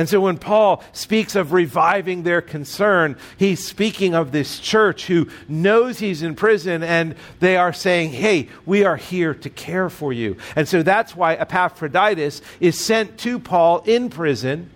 And 0.00 0.08
so 0.08 0.18
when 0.18 0.38
Paul 0.38 0.82
speaks 0.94 1.36
of 1.36 1.52
reviving 1.52 2.22
their 2.22 2.40
concern, 2.40 3.18
he's 3.36 3.62
speaking 3.62 4.14
of 4.14 4.32
this 4.32 4.58
church 4.58 5.04
who 5.08 5.28
knows 5.46 5.98
he's 5.98 6.22
in 6.22 6.36
prison 6.36 6.82
and 6.82 7.14
they 7.40 7.58
are 7.58 7.74
saying, 7.74 8.12
hey, 8.12 8.48
we 8.64 8.82
are 8.82 8.96
here 8.96 9.34
to 9.34 9.50
care 9.50 9.90
for 9.90 10.10
you. 10.10 10.38
And 10.56 10.66
so 10.66 10.82
that's 10.82 11.14
why 11.14 11.34
Epaphroditus 11.34 12.40
is 12.60 12.82
sent 12.82 13.18
to 13.18 13.38
Paul 13.38 13.82
in 13.84 14.08
prison 14.08 14.70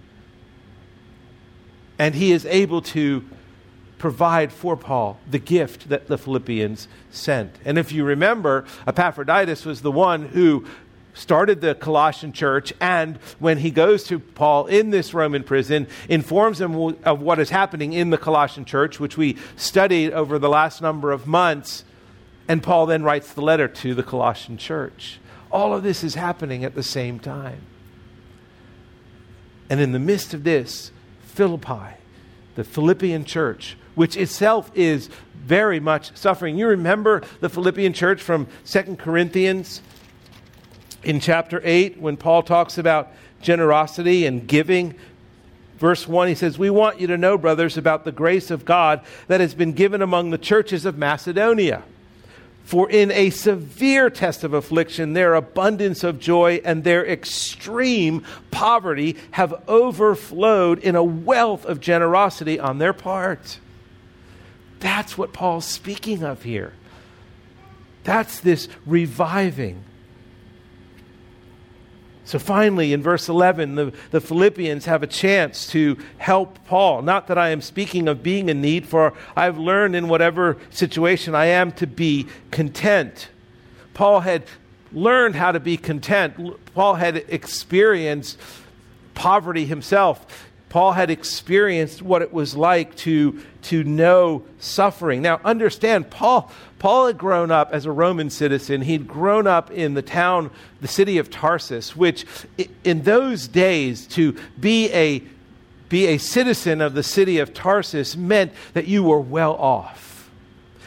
and 1.99 2.15
he 2.15 2.31
is 2.31 2.45
able 2.45 2.83
to 2.83 3.25
provide 3.97 4.53
for 4.53 4.77
Paul 4.77 5.19
the 5.31 5.39
gift 5.39 5.89
that 5.89 6.07
the 6.07 6.19
Philippians 6.19 6.87
sent. 7.11 7.55
And 7.65 7.79
if 7.79 7.93
you 7.93 8.05
remember, 8.05 8.67
Epaphroditus 8.87 9.65
was 9.65 9.81
the 9.81 9.91
one 9.91 10.27
who 10.27 10.67
started 11.15 11.61
the 11.61 11.75
Colossian 11.75 12.33
church, 12.33 12.73
and 12.81 13.17
when 13.39 13.59
he 13.59 13.71
goes 13.71 14.05
to 14.05 14.19
Paul 14.19 14.67
in 14.67 14.91
this 14.91 15.15
Roman 15.15 15.45
prison, 15.45 15.87
informs 16.09 16.61
him 16.61 16.75
of 17.05 17.23
what 17.23 17.39
is 17.39 17.51
happening 17.51 17.93
in 17.93 18.11
the 18.11 18.19
Colossian 18.19 18.65
church, 18.65 19.01
which 19.01 19.17
we 19.17 19.39
studied 19.57 20.13
over 20.13 20.39
the 20.39 20.49
last 20.49 20.83
number 20.83 21.13
of 21.13 21.27
months. 21.27 21.85
And 22.47 22.63
Paul 22.63 22.87
then 22.87 23.03
writes 23.03 23.33
the 23.33 23.41
letter 23.41 23.69
to 23.69 23.95
the 23.95 24.03
Colossian 24.03 24.59
church. 24.59 25.19
All 25.51 25.73
of 25.73 25.83
this 25.83 26.05
is 26.05 26.17
happening 26.17 26.65
at 26.65 26.75
the 26.75 26.83
same 26.83 27.19
time. 27.19 27.61
And 29.71 29.81
in 29.81 29.93
the 29.93 29.99
midst 29.99 30.35
of 30.35 30.45
this, 30.45 30.91
Philippi, 31.23 31.97
the 32.55 32.65
Philippian 32.65 33.25
church, 33.25 33.77
which 33.95 34.17
itself 34.17 34.71
is 34.75 35.09
very 35.35 35.81
much 35.81 36.17
suffering. 36.17 36.59
You 36.59 36.69
remember 36.69 37.23
the 37.41 37.49
Philippian 37.49 37.93
church 37.93 38.21
from 38.21 38.47
Second 38.65 38.99
Corinthians 38.99 39.81
in 41.05 41.21
chapter 41.21 41.61
8 41.65 42.01
when 42.01 42.17
Paul 42.17 42.43
talks 42.43 42.79
about 42.79 43.13
generosity 43.41 44.27
and 44.27 44.47
giving. 44.47 44.95
Verse 45.79 46.09
1, 46.09 46.29
he 46.29 46.35
says, 46.35 46.59
We 46.59 46.71
want 46.71 47.01
you 47.01 47.07
to 47.09 47.19
know, 47.19 47.37
brothers, 47.37 47.77
about 47.77 48.05
the 48.05 48.13
grace 48.13 48.51
of 48.51 48.65
God 48.65 49.03
that 49.27 49.41
has 49.41 49.55
been 49.55 49.73
given 49.73 50.03
among 50.03 50.31
the 50.31 50.39
churches 50.39 50.85
of 50.85 50.97
Macedonia. 50.97 51.83
For 52.65 52.91
in 52.91 53.11
a 53.11 53.29
severe 53.29 54.09
test 54.09 54.43
of 54.43 54.55
affliction, 54.55 55.13
their 55.13 55.35
abundance 55.35 56.03
of 56.03 56.19
joy 56.19 56.63
and 56.65 56.83
their 56.83 57.07
extreme 57.07 58.25
poverty 58.51 59.17
have 59.33 59.63
overflowed 59.69 60.79
in 60.79 60.97
a 60.97 61.05
wealth 61.05 61.67
of 61.67 61.81
generosity 61.81 62.59
on 62.59 62.79
their 62.79 62.95
part. 62.95 63.59
That's 64.81 65.19
what 65.19 65.35
Paul's 65.35 65.67
speaking 65.67 66.23
of 66.23 66.43
here. 66.43 66.73
That's 68.05 68.41
this 68.41 68.69
reviving 68.87 69.85
so 72.25 72.39
finally, 72.39 72.95
in 72.95 73.03
verse 73.03 73.29
11, 73.29 73.75
the, 73.75 73.93
the 74.11 74.21
Philippians 74.21 74.87
have 74.87 75.03
a 75.03 75.07
chance 75.07 75.67
to 75.69 75.99
help 76.17 76.59
Paul. 76.67 77.03
Not 77.03 77.27
that 77.27 77.37
I 77.37 77.51
am 77.51 77.61
speaking 77.61 78.09
of 78.09 78.23
being 78.23 78.49
in 78.49 78.63
need, 78.63 78.87
for 78.87 79.13
I've 79.37 79.59
learned 79.59 79.95
in 79.95 80.09
whatever 80.09 80.57
situation 80.71 81.35
I 81.35 81.47
am 81.47 81.73
to 81.73 81.87
be 81.87 82.27
content. 82.51 83.29
Paul 83.93 84.21
had 84.21 84.45
learned 84.91 85.35
how 85.35 85.53
to 85.53 85.61
be 85.61 85.77
content. 85.77 86.35
Paul 86.75 86.95
had 86.95 87.17
experienced 87.29 88.41
poverty 89.15 89.67
himself. 89.67 90.49
Paul 90.75 90.91
had 90.91 91.09
experienced 91.09 92.03
what 92.03 92.21
it 92.21 92.33
was 92.33 92.57
like 92.57 92.97
to, 92.97 93.41
to 93.63 93.85
know 93.85 94.43
suffering. 94.59 95.23
Now, 95.23 95.41
understand, 95.45 96.11
Paul, 96.11 96.51
Paul 96.81 97.07
had 97.07 97.17
grown 97.17 97.53
up 97.53 97.71
as 97.71 97.87
a 97.87 97.93
Roman 97.93 98.29
citizen. 98.29 98.83
He'd 98.83 99.07
grown 99.07 99.47
up 99.47 99.71
in 99.71 99.95
the 99.95 100.03
town, 100.03 100.51
the 100.81 100.89
city 100.89 101.19
of 101.19 101.31
Tarsus, 101.31 101.95
which 101.95 102.27
in 102.83 103.03
those 103.03 103.47
days, 103.47 104.09
to 104.09 104.37
be 104.59 104.93
a, 104.93 105.23
be 105.89 106.07
a 106.07 106.19
citizen 106.19 106.81
of 106.81 106.95
the 106.95 107.05
city 107.05 107.39
of 107.39 107.55
Tarsus 107.55 108.17
meant 108.17 108.51
that 108.73 108.89
you 108.89 109.05
were 109.05 109.21
well 109.21 109.55
off 109.55 110.04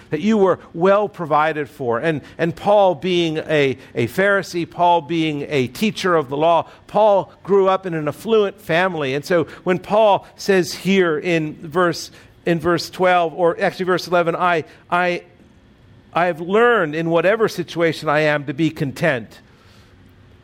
that 0.09 0.21
you 0.21 0.37
were 0.37 0.59
well 0.73 1.09
provided 1.09 1.69
for. 1.69 1.99
And, 1.99 2.21
and 2.37 2.55
Paul 2.55 2.95
being 2.95 3.37
a, 3.37 3.77
a 3.95 4.07
Pharisee, 4.07 4.69
Paul 4.69 5.01
being 5.01 5.45
a 5.49 5.67
teacher 5.67 6.15
of 6.15 6.29
the 6.29 6.37
law, 6.37 6.69
Paul 6.87 7.31
grew 7.43 7.67
up 7.67 7.85
in 7.85 7.93
an 7.93 8.07
affluent 8.07 8.59
family. 8.59 9.13
And 9.13 9.25
so 9.25 9.45
when 9.63 9.79
Paul 9.79 10.27
says 10.35 10.73
here 10.73 11.17
in 11.17 11.55
verse, 11.55 12.11
in 12.45 12.59
verse 12.59 12.89
12, 12.89 13.33
or 13.33 13.59
actually 13.59 13.85
verse 13.85 14.07
11, 14.07 14.35
I, 14.35 14.63
I, 14.89 15.23
I 16.13 16.25
have 16.25 16.41
learned 16.41 16.95
in 16.95 17.09
whatever 17.09 17.47
situation 17.47 18.09
I 18.09 18.21
am 18.21 18.45
to 18.45 18.53
be 18.53 18.69
content. 18.69 19.39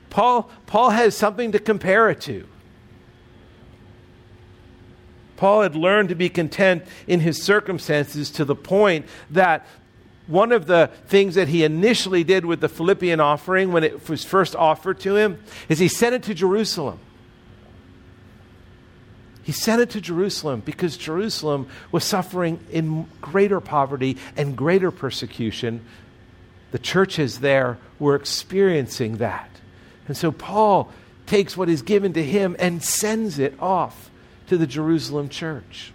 Paul, 0.09 0.49
Paul 0.67 0.91
has 0.91 1.17
something 1.17 1.53
to 1.53 1.59
compare 1.59 2.09
it 2.09 2.21
to. 2.21 2.47
Paul 5.37 5.63
had 5.63 5.75
learned 5.75 6.09
to 6.09 6.15
be 6.15 6.29
content 6.29 6.83
in 7.07 7.19
his 7.19 7.41
circumstances 7.41 8.29
to 8.31 8.45
the 8.45 8.55
point 8.55 9.05
that 9.31 9.65
one 10.27 10.51
of 10.51 10.67
the 10.67 10.89
things 11.07 11.35
that 11.35 11.47
he 11.49 11.63
initially 11.63 12.23
did 12.23 12.45
with 12.45 12.61
the 12.61 12.69
Philippian 12.69 13.19
offering 13.19 13.71
when 13.71 13.83
it 13.83 14.07
was 14.07 14.23
first 14.23 14.55
offered 14.55 14.99
to 15.01 15.15
him 15.15 15.43
is 15.67 15.79
he 15.79 15.87
sent 15.87 16.15
it 16.15 16.23
to 16.23 16.33
Jerusalem. 16.33 16.99
He 19.43 19.51
sent 19.51 19.81
it 19.81 19.89
to 19.91 20.01
Jerusalem 20.01 20.61
because 20.61 20.95
Jerusalem 20.95 21.67
was 21.91 22.05
suffering 22.05 22.59
in 22.71 23.07
greater 23.19 23.59
poverty 23.59 24.17
and 24.37 24.55
greater 24.55 24.89
persecution. 24.89 25.83
The 26.71 26.79
churches 26.79 27.39
there 27.39 27.77
were 27.99 28.15
experiencing 28.15 29.17
that. 29.17 29.49
And 30.07 30.15
so 30.15 30.31
Paul 30.31 30.91
takes 31.25 31.57
what 31.57 31.67
is 31.67 31.81
given 31.81 32.13
to 32.13 32.23
him 32.23 32.55
and 32.57 32.81
sends 32.81 33.39
it 33.39 33.55
off 33.59 34.09
to 34.53 34.57
the 34.59 34.67
Jerusalem 34.67 35.29
church. 35.29 35.91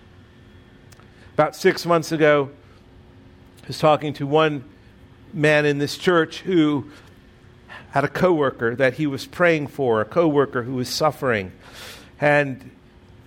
About 1.34 1.54
six 1.54 1.86
months 1.86 2.10
ago, 2.10 2.50
I 3.62 3.66
was 3.68 3.78
talking 3.78 4.12
to 4.14 4.26
one 4.26 4.64
man 5.32 5.64
in 5.64 5.78
this 5.78 5.96
church 5.96 6.40
who 6.40 6.90
had 7.90 8.02
a 8.02 8.08
coworker 8.08 8.74
that 8.74 8.94
he 8.94 9.06
was 9.06 9.26
praying 9.26 9.68
for, 9.68 10.00
a 10.00 10.04
coworker 10.04 10.64
who 10.64 10.74
was 10.74 10.88
suffering. 10.88 11.52
And 12.20 12.72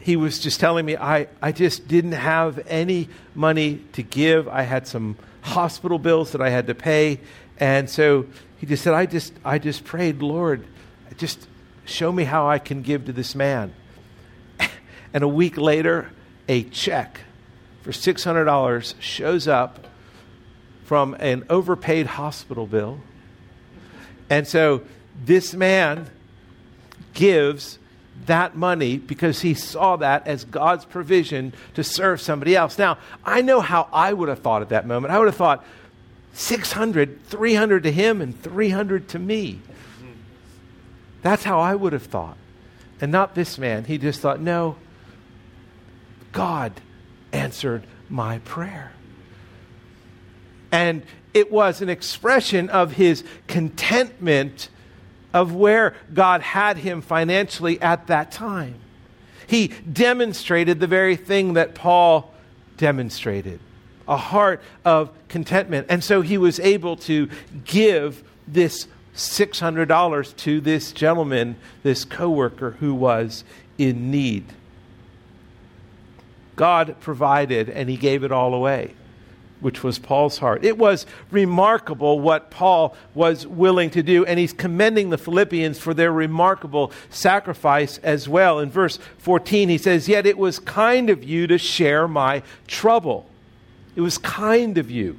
he 0.01 0.17
was 0.17 0.37
just 0.37 0.59
telling 0.59 0.85
me, 0.85 0.97
I, 0.97 1.27
I 1.41 1.53
just 1.53 1.87
didn't 1.87 2.11
have 2.11 2.59
any 2.67 3.07
money 3.33 3.79
to 3.93 4.03
give. 4.03 4.49
I 4.49 4.63
had 4.63 4.85
some 4.85 5.15
hospital 5.43 5.97
bills 5.97 6.33
that 6.33 6.41
I 6.41 6.49
had 6.49 6.67
to 6.67 6.75
pay. 6.75 7.21
And 7.57 7.89
so 7.89 8.25
he 8.57 8.65
just 8.65 8.83
said, 8.83 8.93
I 8.93 9.05
just, 9.05 9.31
I 9.45 9.59
just 9.59 9.85
prayed, 9.85 10.21
Lord, 10.21 10.67
just 11.15 11.47
show 11.85 12.11
me 12.11 12.25
how 12.25 12.49
I 12.49 12.59
can 12.59 12.81
give 12.81 13.05
to 13.05 13.13
this 13.13 13.33
man. 13.33 13.73
And 15.13 15.23
a 15.23 15.27
week 15.27 15.57
later, 15.57 16.11
a 16.47 16.63
check 16.63 17.21
for 17.81 17.91
$600 17.91 18.93
shows 18.99 19.47
up 19.47 19.87
from 20.85 21.15
an 21.19 21.45
overpaid 21.49 22.05
hospital 22.05 22.67
bill. 22.67 22.99
And 24.29 24.47
so 24.47 24.83
this 25.23 25.53
man 25.53 26.09
gives 27.13 27.79
that 28.25 28.55
money 28.55 28.97
because 28.97 29.41
he 29.41 29.53
saw 29.53 29.95
that 29.97 30.27
as 30.27 30.45
God's 30.45 30.85
provision 30.85 31.53
to 31.73 31.83
serve 31.83 32.21
somebody 32.21 32.55
else. 32.55 32.77
Now, 32.77 32.97
I 33.25 33.41
know 33.41 33.61
how 33.61 33.89
I 33.91 34.13
would 34.13 34.29
have 34.29 34.39
thought 34.39 34.61
at 34.61 34.69
that 34.69 34.85
moment. 34.85 35.13
I 35.13 35.17
would 35.17 35.27
have 35.27 35.35
thought 35.35 35.65
600, 36.33 37.25
300 37.25 37.83
to 37.83 37.91
him 37.91 38.21
and 38.21 38.39
300 38.41 39.09
to 39.09 39.19
me. 39.19 39.59
That's 41.21 41.43
how 41.43 41.59
I 41.59 41.75
would 41.75 41.93
have 41.93 42.05
thought. 42.05 42.37
And 42.99 43.11
not 43.11 43.35
this 43.35 43.57
man. 43.57 43.85
He 43.85 43.97
just 43.97 44.21
thought, 44.21 44.39
no, 44.39 44.75
God 46.31 46.73
answered 47.31 47.83
my 48.09 48.39
prayer. 48.39 48.91
And 50.71 51.03
it 51.33 51.51
was 51.51 51.81
an 51.81 51.89
expression 51.89 52.69
of 52.69 52.93
his 52.93 53.23
contentment 53.47 54.69
of 55.33 55.53
where 55.53 55.95
God 56.13 56.41
had 56.41 56.77
him 56.77 57.01
financially 57.01 57.81
at 57.81 58.07
that 58.07 58.31
time. 58.31 58.75
He 59.47 59.69
demonstrated 59.69 60.79
the 60.79 60.87
very 60.87 61.15
thing 61.15 61.53
that 61.53 61.75
Paul 61.75 62.33
demonstrated 62.77 63.59
a 64.07 64.17
heart 64.17 64.61
of 64.83 65.11
contentment. 65.29 65.87
And 65.89 66.03
so 66.03 66.21
he 66.21 66.37
was 66.37 66.59
able 66.59 66.97
to 66.97 67.29
give 67.63 68.23
this 68.47 68.87
$600 69.15 70.35
to 70.37 70.61
this 70.61 70.91
gentleman, 70.91 71.55
this 71.83 72.03
coworker 72.03 72.71
who 72.79 72.93
was 72.93 73.43
in 73.77 74.11
need. 74.11 74.45
God 76.61 76.95
provided 76.99 77.71
and 77.71 77.89
he 77.89 77.97
gave 77.97 78.23
it 78.23 78.31
all 78.31 78.53
away, 78.53 78.93
which 79.61 79.83
was 79.83 79.97
Paul's 79.97 80.37
heart. 80.37 80.63
It 80.63 80.77
was 80.77 81.07
remarkable 81.31 82.19
what 82.19 82.51
Paul 82.51 82.95
was 83.15 83.47
willing 83.47 83.89
to 83.89 84.03
do, 84.03 84.25
and 84.25 84.37
he's 84.37 84.53
commending 84.53 85.09
the 85.09 85.17
Philippians 85.17 85.79
for 85.79 85.95
their 85.95 86.11
remarkable 86.11 86.91
sacrifice 87.09 87.97
as 88.03 88.29
well. 88.29 88.59
In 88.59 88.69
verse 88.69 88.99
14, 89.17 89.69
he 89.69 89.79
says, 89.79 90.07
Yet 90.07 90.27
it 90.27 90.37
was 90.37 90.59
kind 90.59 91.09
of 91.09 91.23
you 91.23 91.47
to 91.47 91.57
share 91.57 92.07
my 92.07 92.43
trouble. 92.67 93.27
It 93.95 94.01
was 94.01 94.19
kind 94.19 94.77
of 94.77 94.91
you 94.91 95.17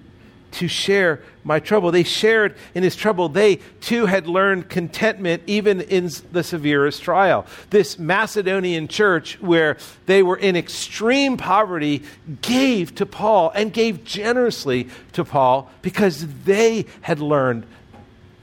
to 0.53 0.69
share 0.69 1.23
my 1.45 1.59
trouble. 1.59 1.91
They 1.91 2.05
shared 2.05 2.57
in 2.75 2.83
his 2.83 2.95
trouble. 2.95 3.29
They 3.29 3.57
too 3.81 4.07
had 4.07 4.27
learned 4.27 4.69
contentment 4.69 5.43
even 5.47 5.81
in 5.81 6.11
the 6.31 6.43
severest 6.43 7.03
trial. 7.03 7.47
This 7.71 7.99
Macedonian 7.99 8.88
church, 8.88 9.41
where 9.41 9.77
they 10.07 10.23
were 10.23 10.37
in 10.37 10.57
extreme 10.57 11.37
poverty, 11.37 12.03
gave 12.43 12.95
to 12.97 13.07
Paul 13.07 13.51
and 13.55 13.73
gave 13.73 14.05
generously 14.05 14.88
to 15.12 15.25
Paul 15.25 15.71
because 15.83 16.27
they 16.45 16.87
had 17.01 17.21
learned 17.21 17.67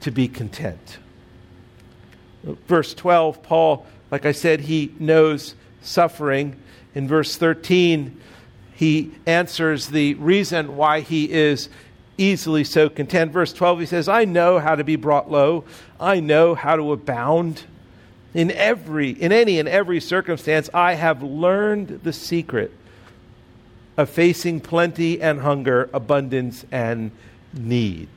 to 0.00 0.10
be 0.10 0.28
content. 0.28 0.98
Verse 2.42 2.94
12, 2.94 3.42
Paul, 3.42 3.86
like 4.10 4.26
I 4.26 4.32
said, 4.32 4.60
he 4.60 4.94
knows 4.98 5.54
suffering. 5.82 6.56
In 6.94 7.06
verse 7.06 7.36
13, 7.36 8.18
he 8.74 9.12
answers 9.26 9.88
the 9.88 10.14
reason 10.14 10.74
why 10.76 11.00
he 11.00 11.30
is 11.30 11.68
easily 12.20 12.64
so 12.64 12.88
content. 12.88 13.32
Verse 13.32 13.52
12, 13.52 13.80
he 13.80 13.86
says, 13.86 14.08
I 14.08 14.24
know 14.24 14.58
how 14.58 14.76
to 14.76 14.84
be 14.84 14.96
brought 14.96 15.30
low, 15.30 15.64
I 15.98 16.20
know 16.20 16.54
how 16.54 16.76
to 16.76 16.92
abound. 16.92 17.64
In 18.32 18.52
every, 18.52 19.10
in 19.10 19.32
any 19.32 19.58
and 19.58 19.68
every 19.68 19.98
circumstance, 19.98 20.70
I 20.72 20.94
have 20.94 21.20
learned 21.20 22.00
the 22.04 22.12
secret 22.12 22.70
of 23.96 24.08
facing 24.08 24.60
plenty 24.60 25.20
and 25.20 25.40
hunger, 25.40 25.90
abundance 25.92 26.64
and 26.70 27.10
need. 27.52 28.08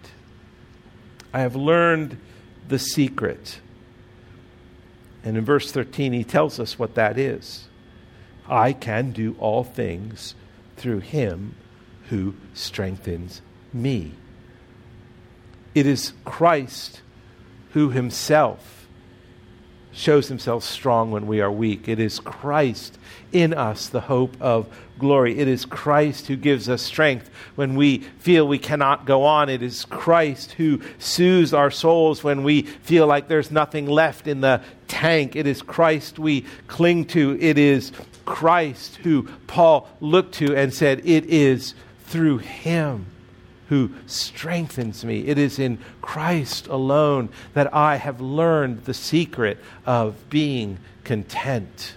I 1.34 1.40
have 1.40 1.56
learned 1.56 2.18
the 2.68 2.78
secret. 2.78 3.60
And 5.24 5.36
in 5.36 5.44
verse 5.44 5.72
13, 5.72 6.14
he 6.14 6.24
tells 6.24 6.60
us 6.60 6.78
what 6.78 6.94
that 6.94 7.18
is. 7.18 7.68
I 8.48 8.74
can 8.74 9.14
do 9.14 9.36
all 9.40 9.64
things 9.64 10.36
through 10.78 11.00
him 11.00 11.56
who 12.10 12.36
strengthens 12.54 13.42
me. 13.74 14.14
It 15.76 15.88
is 15.88 16.14
Christ 16.24 17.02
who 17.72 17.90
himself 17.90 18.74
shows 19.94 20.28
himself 20.28 20.64
strong 20.64 21.12
when 21.12 21.28
we 21.28 21.40
are 21.40 21.52
weak. 21.52 21.88
It 21.88 22.00
is 22.00 22.20
Christ 22.20 22.98
in 23.32 23.54
us, 23.54 23.88
the 23.88 24.02
hope 24.02 24.36
of 24.42 24.68
glory. 24.98 25.38
It 25.38 25.48
is 25.48 25.66
Christ 25.66 26.28
who 26.28 26.36
gives 26.36 26.68
us 26.68 26.82
strength 26.82 27.30
when 27.56 27.76
we 27.76 28.00
feel 28.20 28.48
we 28.48 28.58
cannot 28.58 29.06
go 29.06 29.24
on. 29.24 29.50
It 29.50 29.62
is 29.62 29.86
Christ 29.86 30.54
who 30.54 30.82
soothes 30.98 31.54
our 31.54 31.72
souls 31.72 32.24
when 32.24 32.44
we 32.44 32.64
feel 32.64 33.06
like 33.06 33.28
there's 33.28 33.52
nothing 33.52 33.86
left 33.86 34.28
in 34.28 34.42
the 34.42 34.62
tank. 34.88 35.36
It 35.36 35.46
is 35.48 35.62
Christ 35.62 36.18
we 36.18 36.42
cling 36.68 37.06
to. 37.06 37.38
It 37.40 37.58
is 37.58 37.92
Christ 38.26 38.96
who 38.98 39.24
Paul 39.48 39.88
looked 40.00 40.36
to 40.36 40.56
and 40.56 40.74
said, 40.74 41.02
It 41.06 41.26
is 41.26 41.76
through 42.06 42.40
him 42.40 43.13
who 43.70 43.92
strengthens 44.06 45.06
me. 45.06 45.28
It 45.28 45.38
is 45.38 45.60
in 45.60 45.80
Christ 46.02 46.68
alone 46.68 47.30
that 47.54 47.74
I 47.74 47.96
have 47.96 48.22
learned 48.22 48.86
the 48.86 48.94
secret 48.94 49.58
of 49.86 50.30
being 50.30 50.80
content. 51.04 51.96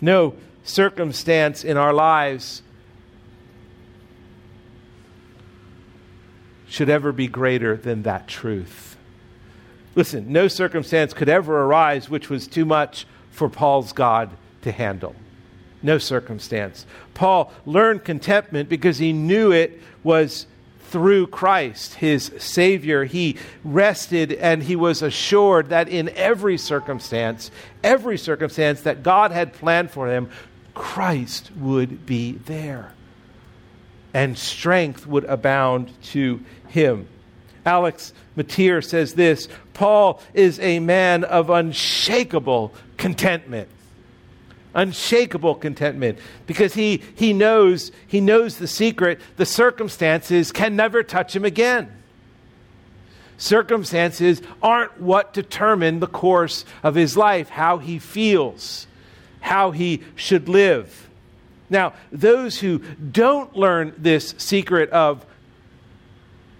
No 0.00 0.34
circumstance 0.64 1.64
in 1.64 1.76
our 1.76 1.92
lives 1.92 2.62
should 6.68 6.88
ever 6.88 7.12
be 7.12 7.28
greater 7.28 7.76
than 7.76 8.02
that 8.02 8.28
truth. 8.28 8.96
Listen, 9.94 10.30
no 10.30 10.46
circumstance 10.46 11.14
could 11.14 11.28
ever 11.28 11.62
arise 11.62 12.10
which 12.10 12.28
was 12.28 12.46
too 12.46 12.64
much 12.64 13.06
for 13.30 13.48
Paul's 13.48 13.92
God 13.92 14.30
to 14.62 14.72
handle. 14.72 15.14
No 15.86 15.98
circumstance. 15.98 16.84
Paul 17.14 17.52
learned 17.64 18.02
contentment 18.02 18.68
because 18.68 18.98
he 18.98 19.12
knew 19.12 19.52
it 19.52 19.80
was 20.02 20.48
through 20.88 21.28
Christ, 21.28 21.94
his 21.94 22.32
Savior. 22.38 23.04
He 23.04 23.36
rested 23.62 24.32
and 24.32 24.64
he 24.64 24.74
was 24.74 25.00
assured 25.00 25.68
that 25.68 25.88
in 25.88 26.08
every 26.08 26.58
circumstance, 26.58 27.52
every 27.84 28.18
circumstance 28.18 28.80
that 28.80 29.04
God 29.04 29.30
had 29.30 29.52
planned 29.52 29.92
for 29.92 30.08
him, 30.08 30.28
Christ 30.74 31.52
would 31.54 32.04
be 32.04 32.32
there. 32.32 32.92
And 34.12 34.36
strength 34.36 35.06
would 35.06 35.24
abound 35.26 35.92
to 36.06 36.40
him. 36.66 37.06
Alex 37.64 38.12
Motyer 38.34 38.82
says 38.82 39.14
this 39.14 39.48
Paul 39.72 40.20
is 40.34 40.58
a 40.58 40.80
man 40.80 41.22
of 41.22 41.48
unshakable 41.48 42.74
contentment 42.96 43.68
unshakable 44.76 45.56
contentment. 45.56 46.18
Because 46.46 46.74
he, 46.74 47.02
he 47.16 47.32
knows 47.32 47.90
he 48.06 48.20
knows 48.20 48.58
the 48.58 48.68
secret. 48.68 49.20
The 49.36 49.46
circumstances 49.46 50.52
can 50.52 50.76
never 50.76 51.02
touch 51.02 51.34
him 51.34 51.44
again. 51.44 51.90
Circumstances 53.38 54.40
aren't 54.62 55.00
what 55.00 55.32
determine 55.32 56.00
the 56.00 56.06
course 56.06 56.64
of 56.82 56.94
his 56.94 57.16
life 57.16 57.48
how 57.48 57.78
he 57.78 57.98
feels 57.98 58.86
how 59.40 59.70
he 59.70 60.02
should 60.16 60.48
live. 60.48 61.08
Now 61.70 61.92
those 62.10 62.58
who 62.58 62.78
don't 62.78 63.56
learn 63.56 63.94
this 63.96 64.34
secret 64.38 64.90
of 64.90 65.24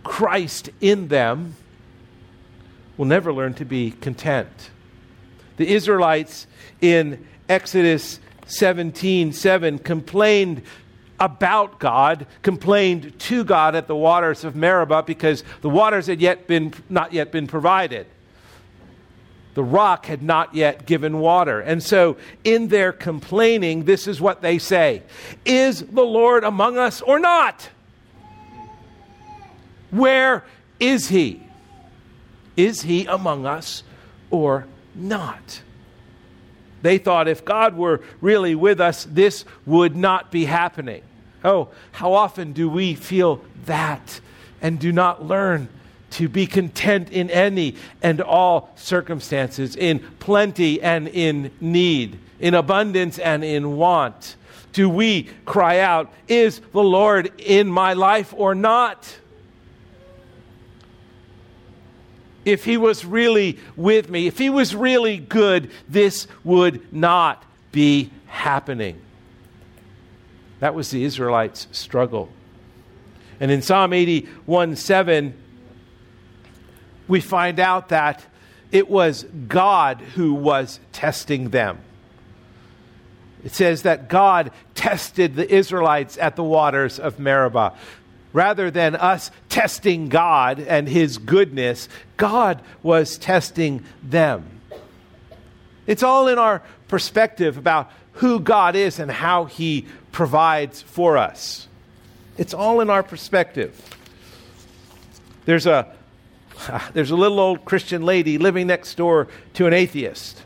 christ 0.05 0.71
in 0.81 1.09
them 1.09 1.57
will 2.97 3.07
never 3.07 3.33
learn 3.33 3.55
to 3.55 3.65
be 3.65 3.91
content. 3.91 4.71
The 5.57 5.69
israelites 5.69 6.47
in 6.81 7.27
Exodus 7.49 8.21
17 8.47 9.33
7 9.33 9.79
complained 9.79 10.63
about 11.19 11.79
God, 11.79 12.27
complained 12.43 13.19
to 13.21 13.45
God 13.45 13.75
at 13.75 13.87
the 13.87 13.97
waters 13.97 14.45
of 14.45 14.55
Meribah 14.55 15.03
because 15.03 15.45
the 15.63 15.71
waters 15.71 16.07
had 16.07 16.21
yet 16.21 16.47
been, 16.47 16.75
not 16.89 17.13
yet 17.13 17.33
been 17.33 17.47
provided. 17.47 18.07
The 19.55 19.65
rock 19.65 20.05
had 20.05 20.23
not 20.23 20.55
yet 20.55 20.85
given 20.85 21.19
water. 21.19 21.61
And 21.61 21.83
so, 21.83 22.19
in 22.45 22.69
their 22.69 22.93
complaining, 22.93 23.85
this 23.85 24.07
is 24.07 24.21
what 24.21 24.43
they 24.43 24.59
say 24.59 25.03
Is 25.47 25.81
the 25.81 26.05
Lord 26.05 26.45
among 26.45 26.77
us 26.77 27.01
or 27.01 27.19
not? 27.19 27.71
Where 29.91 30.45
is 30.79 31.09
he? 31.09 31.43
Is 32.57 32.83
he 32.83 33.07
among 33.07 33.47
us 33.47 33.83
or 34.31 34.67
not? 34.95 35.63
They 36.83 36.99
thought 36.99 37.29
if 37.29 37.45
God 37.45 37.77
were 37.77 38.01
really 38.21 38.55
with 38.55 38.81
us, 38.81 39.07
this 39.11 39.45
would 39.65 39.97
not 39.97 40.31
be 40.31 40.45
happening. 40.45 41.03
Oh, 41.45 41.69
how 41.93 42.13
often 42.13 42.53
do 42.53 42.69
we 42.69 42.95
feel 42.95 43.41
that 43.67 44.21
and 44.61 44.79
do 44.79 44.93
not 44.93 45.25
learn 45.25 45.69
to 46.11 46.29
be 46.29 46.47
content 46.47 47.11
in 47.11 47.31
any 47.31 47.77
and 48.03 48.21
all 48.21 48.71
circumstances, 48.77 49.77
in 49.77 50.01
plenty 50.19 50.81
and 50.81 51.09
in 51.09 51.51
need, 51.61 52.19
in 52.41 52.55
abundance 52.55 53.19
and 53.19 53.45
in 53.45 53.77
want? 53.77 54.37
Do 54.73 54.89
we 54.91 55.25
cry 55.45 55.79
out, 55.79 56.13
Is 56.29 56.61
the 56.73 56.83
Lord 56.83 57.33
in 57.39 57.69
my 57.69 57.95
life 57.95 58.35
or 58.37 58.55
not? 58.55 59.19
If 62.47 62.65
he 62.65 62.77
was 62.77 63.05
really 63.05 63.59
with 63.75 64.09
me, 64.09 64.29
if 64.29 64.39
he 64.39 64.49
was 64.49 64.75
really 64.75 65.19
good, 65.19 65.69
this 65.89 66.29
would 66.45 66.93
not 66.93 67.45
be 67.73 68.11
happening. 68.29 69.03
That 70.61 70.73
was 70.75 70.91
the 70.91 71.05
Israelites' 71.05 71.67
struggle. 71.73 72.31
And 73.41 73.51
in 73.51 73.61
Psalm 73.61 73.93
81 73.93 74.77
7, 74.77 75.35
we 77.09 77.21
find 77.21 77.61
out 77.61 77.89
that 77.91 78.25
it 78.71 78.89
was 78.89 79.25
God 79.49 80.01
who 80.01 80.33
was 80.33 80.79
testing 80.93 81.51
them. 81.51 81.81
It 83.45 83.55
says 83.55 83.83
that 83.83 84.09
God 84.09 84.53
tested 84.75 85.35
the 85.35 85.53
Israelites 85.53 86.17
at 86.17 86.37
the 86.37 86.45
waters 86.45 86.99
of 86.99 87.19
Meribah 87.19 87.75
rather 88.37 88.71
than 88.71 88.95
us 88.95 89.31
testing 89.49 90.11
God 90.11 90.61
and 90.61 90.87
His 90.87 91.17
goodness, 91.17 91.89
God 92.19 92.61
was 92.83 93.17
testing 93.17 93.83
them. 94.03 94.61
It's 95.87 96.03
all 96.03 96.29
in 96.29 96.39
our 96.39 96.63
perspective 96.87 97.57
about 97.57 97.91
who 98.13 98.39
God 98.39 98.77
is 98.77 98.99
and 98.99 99.11
how 99.11 99.47
He 99.47 99.87
provides 100.13 100.83
for 100.83 101.17
us. 101.17 101.67
It's 102.37 102.53
all 102.53 102.83
in 102.83 102.91
our 102.91 103.03
perspective. 103.03 103.75
There's 105.47 105.67
a, 105.67 105.91
there's 106.93 107.13
a 107.13 107.17
little 107.17 107.41
old 107.41 107.65
Christian 107.65 108.03
lady 108.03 108.37
living 108.37 108.67
next 108.67 108.97
door 108.97 109.29
to 109.55 109.67
an 109.67 109.73
atheist. 109.73 110.43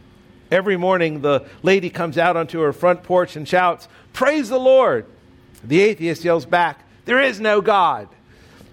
Every 0.52 0.76
morning, 0.76 1.22
the 1.22 1.44
lady 1.64 1.90
comes 1.90 2.18
out 2.18 2.36
onto 2.36 2.60
her 2.60 2.72
front 2.72 3.02
porch 3.02 3.34
and 3.34 3.48
shouts, 3.48 3.88
Praise 4.12 4.48
the 4.48 4.60
Lord. 4.60 5.06
The 5.64 5.80
atheist 5.80 6.24
yells 6.24 6.46
back, 6.46 6.84
there 7.10 7.20
is 7.20 7.40
no 7.40 7.60
God. 7.60 8.08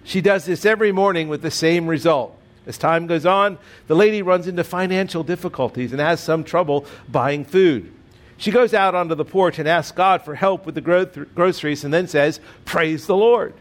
She 0.04 0.21
does 0.21 0.45
this 0.45 0.63
every 0.63 0.91
morning 0.91 1.28
with 1.28 1.41
the 1.41 1.50
same 1.50 1.88
result. 1.88 2.38
As 2.67 2.78
time 2.78 3.08
goes 3.08 3.26
on, 3.26 3.58
the 3.88 3.95
lady 3.95 4.21
runs 4.21 4.45
into 4.45 4.63
financial 4.63 5.23
difficulties 5.23 5.91
and 5.91 6.00
has 6.00 6.19
some 6.19 6.43
trouble 6.43 6.86
buying 7.10 7.43
food. 7.43 7.91
She 8.38 8.52
goes 8.52 8.76
out 8.76 8.93
onto 8.93 9.15
the 9.15 9.26
porch 9.26 9.58
and 9.58 9.67
asks 9.67 9.91
God 9.91 10.21
for 10.21 10.36
help 10.36 10.67
with 10.67 10.76
the 10.76 10.82
gro- 10.82 11.06
groceries 11.34 11.84
and 11.84 11.91
then 11.91 12.08
says, 12.08 12.39
Praise 12.63 13.08
the 13.08 13.17
Lord. 13.17 13.56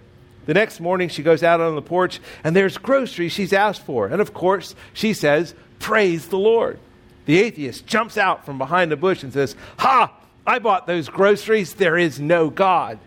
The 0.45 0.53
next 0.53 0.79
morning, 0.79 1.09
she 1.09 1.23
goes 1.23 1.43
out 1.43 1.63
on 1.63 1.75
the 1.75 1.81
porch 1.81 2.21
and 2.45 2.55
there's 2.55 2.77
groceries 2.77 3.33
she's 3.33 3.55
asked 3.55 3.81
for. 3.81 4.09
And 4.09 4.21
of 4.21 4.35
course, 4.35 4.75
she 4.93 5.15
says, 5.15 5.55
Praise 5.79 6.29
the 6.29 6.39
Lord. 6.39 6.79
The 7.25 7.39
atheist 7.39 7.87
jumps 7.87 8.19
out 8.19 8.45
from 8.45 8.59
behind 8.59 8.93
a 8.93 8.97
bush 8.99 9.23
and 9.23 9.33
says, 9.33 9.57
Ha! 9.79 10.13
I 10.47 10.59
bought 10.59 10.87
those 10.87 11.09
groceries. 11.09 11.73
There 11.73 11.97
is 11.97 12.21
no 12.21 12.51
God. 12.51 12.99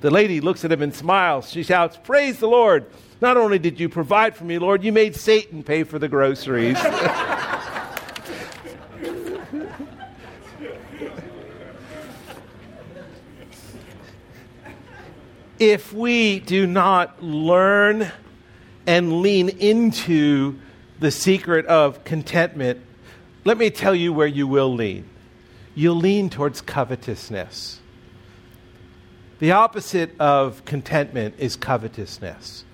The 0.00 0.10
lady 0.10 0.40
looks 0.40 0.64
at 0.64 0.72
him 0.72 0.82
and 0.82 0.94
smiles. 0.94 1.50
She 1.50 1.62
shouts, 1.62 1.98
Praise 2.02 2.38
the 2.38 2.48
Lord. 2.48 2.86
Not 3.20 3.36
only 3.36 3.58
did 3.58 3.80
you 3.80 3.88
provide 3.88 4.36
for 4.36 4.44
me, 4.44 4.58
Lord, 4.58 4.84
you 4.84 4.92
made 4.92 5.16
Satan 5.16 5.62
pay 5.62 5.84
for 5.84 5.98
the 5.98 6.08
groceries. 6.08 6.76
if 15.58 15.92
we 15.92 16.40
do 16.40 16.66
not 16.66 17.22
learn 17.22 18.10
and 18.86 19.22
lean 19.22 19.48
into 19.48 20.58
the 21.00 21.10
secret 21.10 21.66
of 21.66 22.04
contentment, 22.04 22.80
let 23.44 23.58
me 23.58 23.70
tell 23.70 23.94
you 23.94 24.12
where 24.12 24.26
you 24.26 24.46
will 24.46 24.74
lean. 24.74 25.08
You'll 25.74 25.96
lean 25.96 26.30
towards 26.30 26.60
covetousness. 26.60 27.80
The 29.44 29.52
opposite 29.52 30.18
of 30.18 30.64
contentment 30.64 31.34
is 31.36 31.54
covetousness. 31.54 32.64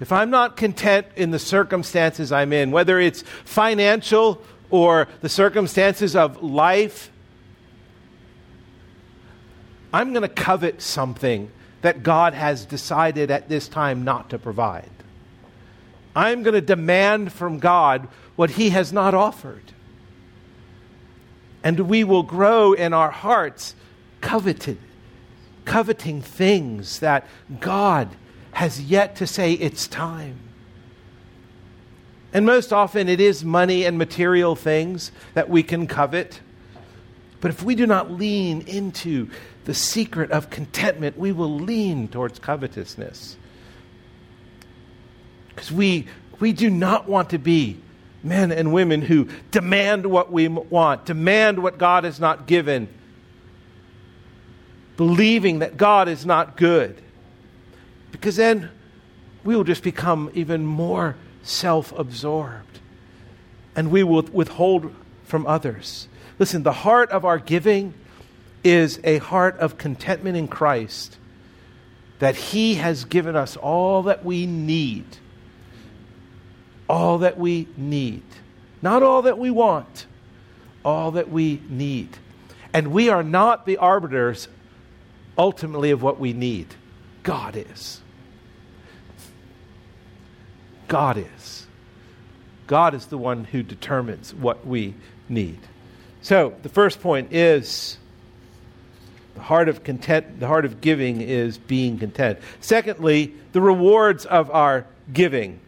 If 0.00 0.12
I'm 0.12 0.28
not 0.28 0.54
content 0.54 1.06
in 1.16 1.30
the 1.30 1.38
circumstances 1.38 2.30
I'm 2.30 2.52
in, 2.52 2.72
whether 2.72 3.00
it's 3.00 3.22
financial 3.46 4.42
or 4.68 5.08
the 5.22 5.30
circumstances 5.30 6.14
of 6.14 6.42
life, 6.42 7.10
I'm 9.94 10.12
going 10.12 10.20
to 10.20 10.28
covet 10.28 10.82
something 10.82 11.50
that 11.80 12.02
God 12.02 12.34
has 12.34 12.66
decided 12.66 13.30
at 13.30 13.48
this 13.48 13.66
time 13.66 14.04
not 14.04 14.28
to 14.28 14.38
provide. 14.38 14.90
I'm 16.14 16.42
going 16.42 16.52
to 16.52 16.60
demand 16.60 17.32
from 17.32 17.60
God 17.60 18.08
what 18.36 18.50
He 18.50 18.68
has 18.68 18.92
not 18.92 19.14
offered. 19.14 19.72
And 21.62 21.80
we 21.88 22.04
will 22.04 22.24
grow 22.24 22.74
in 22.74 22.92
our 22.92 23.10
hearts 23.10 23.74
coveted, 24.20 24.76
coveting 25.64 26.20
things 26.22 27.00
that 27.00 27.26
God 27.60 28.08
has 28.52 28.80
yet 28.80 29.16
to 29.16 29.26
say 29.26 29.52
it's 29.52 29.86
time. 29.86 30.38
And 32.32 32.44
most 32.44 32.72
often 32.72 33.08
it 33.08 33.20
is 33.20 33.44
money 33.44 33.84
and 33.84 33.96
material 33.96 34.56
things 34.56 35.12
that 35.34 35.48
we 35.48 35.62
can 35.62 35.86
covet. 35.86 36.40
But 37.40 37.50
if 37.50 37.62
we 37.62 37.74
do 37.74 37.86
not 37.86 38.10
lean 38.10 38.62
into 38.62 39.28
the 39.64 39.74
secret 39.74 40.30
of 40.30 40.50
contentment, 40.50 41.16
we 41.16 41.32
will 41.32 41.54
lean 41.54 42.08
towards 42.08 42.38
covetousness. 42.38 43.36
Because 45.48 45.70
we, 45.70 46.06
we 46.40 46.52
do 46.52 46.70
not 46.70 47.08
want 47.08 47.30
to 47.30 47.38
be 47.38 47.80
men 48.22 48.50
and 48.50 48.72
women 48.72 49.02
who 49.02 49.28
demand 49.50 50.06
what 50.06 50.32
we 50.32 50.48
want, 50.48 51.04
demand 51.04 51.62
what 51.62 51.78
God 51.78 52.04
has 52.04 52.18
not 52.18 52.46
given, 52.46 52.88
believing 54.96 55.60
that 55.60 55.76
God 55.76 56.08
is 56.08 56.24
not 56.24 56.56
good. 56.56 57.00
Because 58.12 58.36
then 58.36 58.70
we 59.42 59.56
will 59.56 59.64
just 59.64 59.82
become 59.82 60.30
even 60.34 60.64
more 60.64 61.16
self 61.42 61.92
absorbed 61.98 62.80
and 63.76 63.90
we 63.90 64.02
will 64.02 64.22
withhold 64.32 64.94
from 65.24 65.46
others. 65.46 66.08
Listen, 66.38 66.62
the 66.62 66.72
heart 66.72 67.10
of 67.10 67.24
our 67.24 67.38
giving 67.38 67.94
is 68.62 68.98
a 69.04 69.18
heart 69.18 69.58
of 69.58 69.78
contentment 69.78 70.36
in 70.36 70.48
Christ 70.48 71.18
that 72.18 72.36
He 72.36 72.76
has 72.76 73.04
given 73.04 73.36
us 73.36 73.56
all 73.56 74.04
that 74.04 74.24
we 74.24 74.46
need. 74.46 75.04
All 76.88 77.18
that 77.18 77.38
we 77.38 77.68
need. 77.76 78.22
Not 78.80 79.02
all 79.02 79.22
that 79.22 79.38
we 79.38 79.50
want, 79.50 80.06
all 80.84 81.12
that 81.12 81.30
we 81.30 81.60
need. 81.68 82.16
And 82.72 82.88
we 82.88 83.08
are 83.08 83.22
not 83.22 83.66
the 83.66 83.78
arbiters 83.78 84.48
ultimately 85.36 85.90
of 85.90 86.02
what 86.02 86.18
we 86.18 86.32
need. 86.32 86.74
God 87.22 87.56
is. 87.56 88.00
God 90.88 91.16
is. 91.16 91.66
God 92.66 92.94
is 92.94 93.06
the 93.06 93.18
one 93.18 93.44
who 93.44 93.62
determines 93.62 94.34
what 94.34 94.66
we 94.66 94.94
need. 95.28 95.58
So, 96.22 96.54
the 96.62 96.68
first 96.68 97.00
point 97.00 97.32
is 97.32 97.98
the 99.34 99.42
heart 99.42 99.68
of 99.68 99.84
content, 99.84 100.40
the 100.40 100.46
heart 100.46 100.64
of 100.64 100.80
giving 100.80 101.20
is 101.20 101.58
being 101.58 101.98
content. 101.98 102.38
Secondly, 102.60 103.34
the 103.52 103.60
rewards 103.60 104.24
of 104.24 104.50
our 104.50 104.86
giving. 105.12 105.60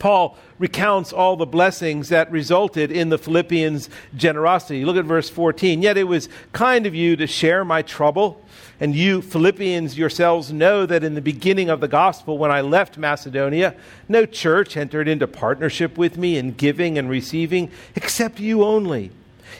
Paul 0.00 0.36
recounts 0.58 1.12
all 1.12 1.36
the 1.36 1.46
blessings 1.46 2.08
that 2.08 2.32
resulted 2.32 2.90
in 2.90 3.10
the 3.10 3.18
Philippians' 3.18 3.88
generosity. 4.16 4.84
Look 4.84 4.96
at 4.96 5.04
verse 5.04 5.30
14. 5.30 5.82
Yet 5.82 5.96
it 5.96 6.04
was 6.04 6.28
kind 6.52 6.86
of 6.86 6.94
you 6.94 7.14
to 7.16 7.28
share 7.28 7.64
my 7.64 7.82
trouble. 7.82 8.42
And 8.80 8.96
you, 8.96 9.20
Philippians, 9.20 9.96
yourselves 9.96 10.52
know 10.52 10.86
that 10.86 11.04
in 11.04 11.14
the 11.14 11.20
beginning 11.20 11.68
of 11.68 11.80
the 11.80 11.88
gospel, 11.88 12.38
when 12.38 12.50
I 12.50 12.62
left 12.62 12.96
Macedonia, 12.96 13.76
no 14.08 14.24
church 14.24 14.76
entered 14.76 15.06
into 15.06 15.28
partnership 15.28 15.98
with 15.98 16.16
me 16.16 16.38
in 16.38 16.54
giving 16.54 16.96
and 16.96 17.08
receiving, 17.08 17.70
except 17.94 18.40
you 18.40 18.64
only. 18.64 19.12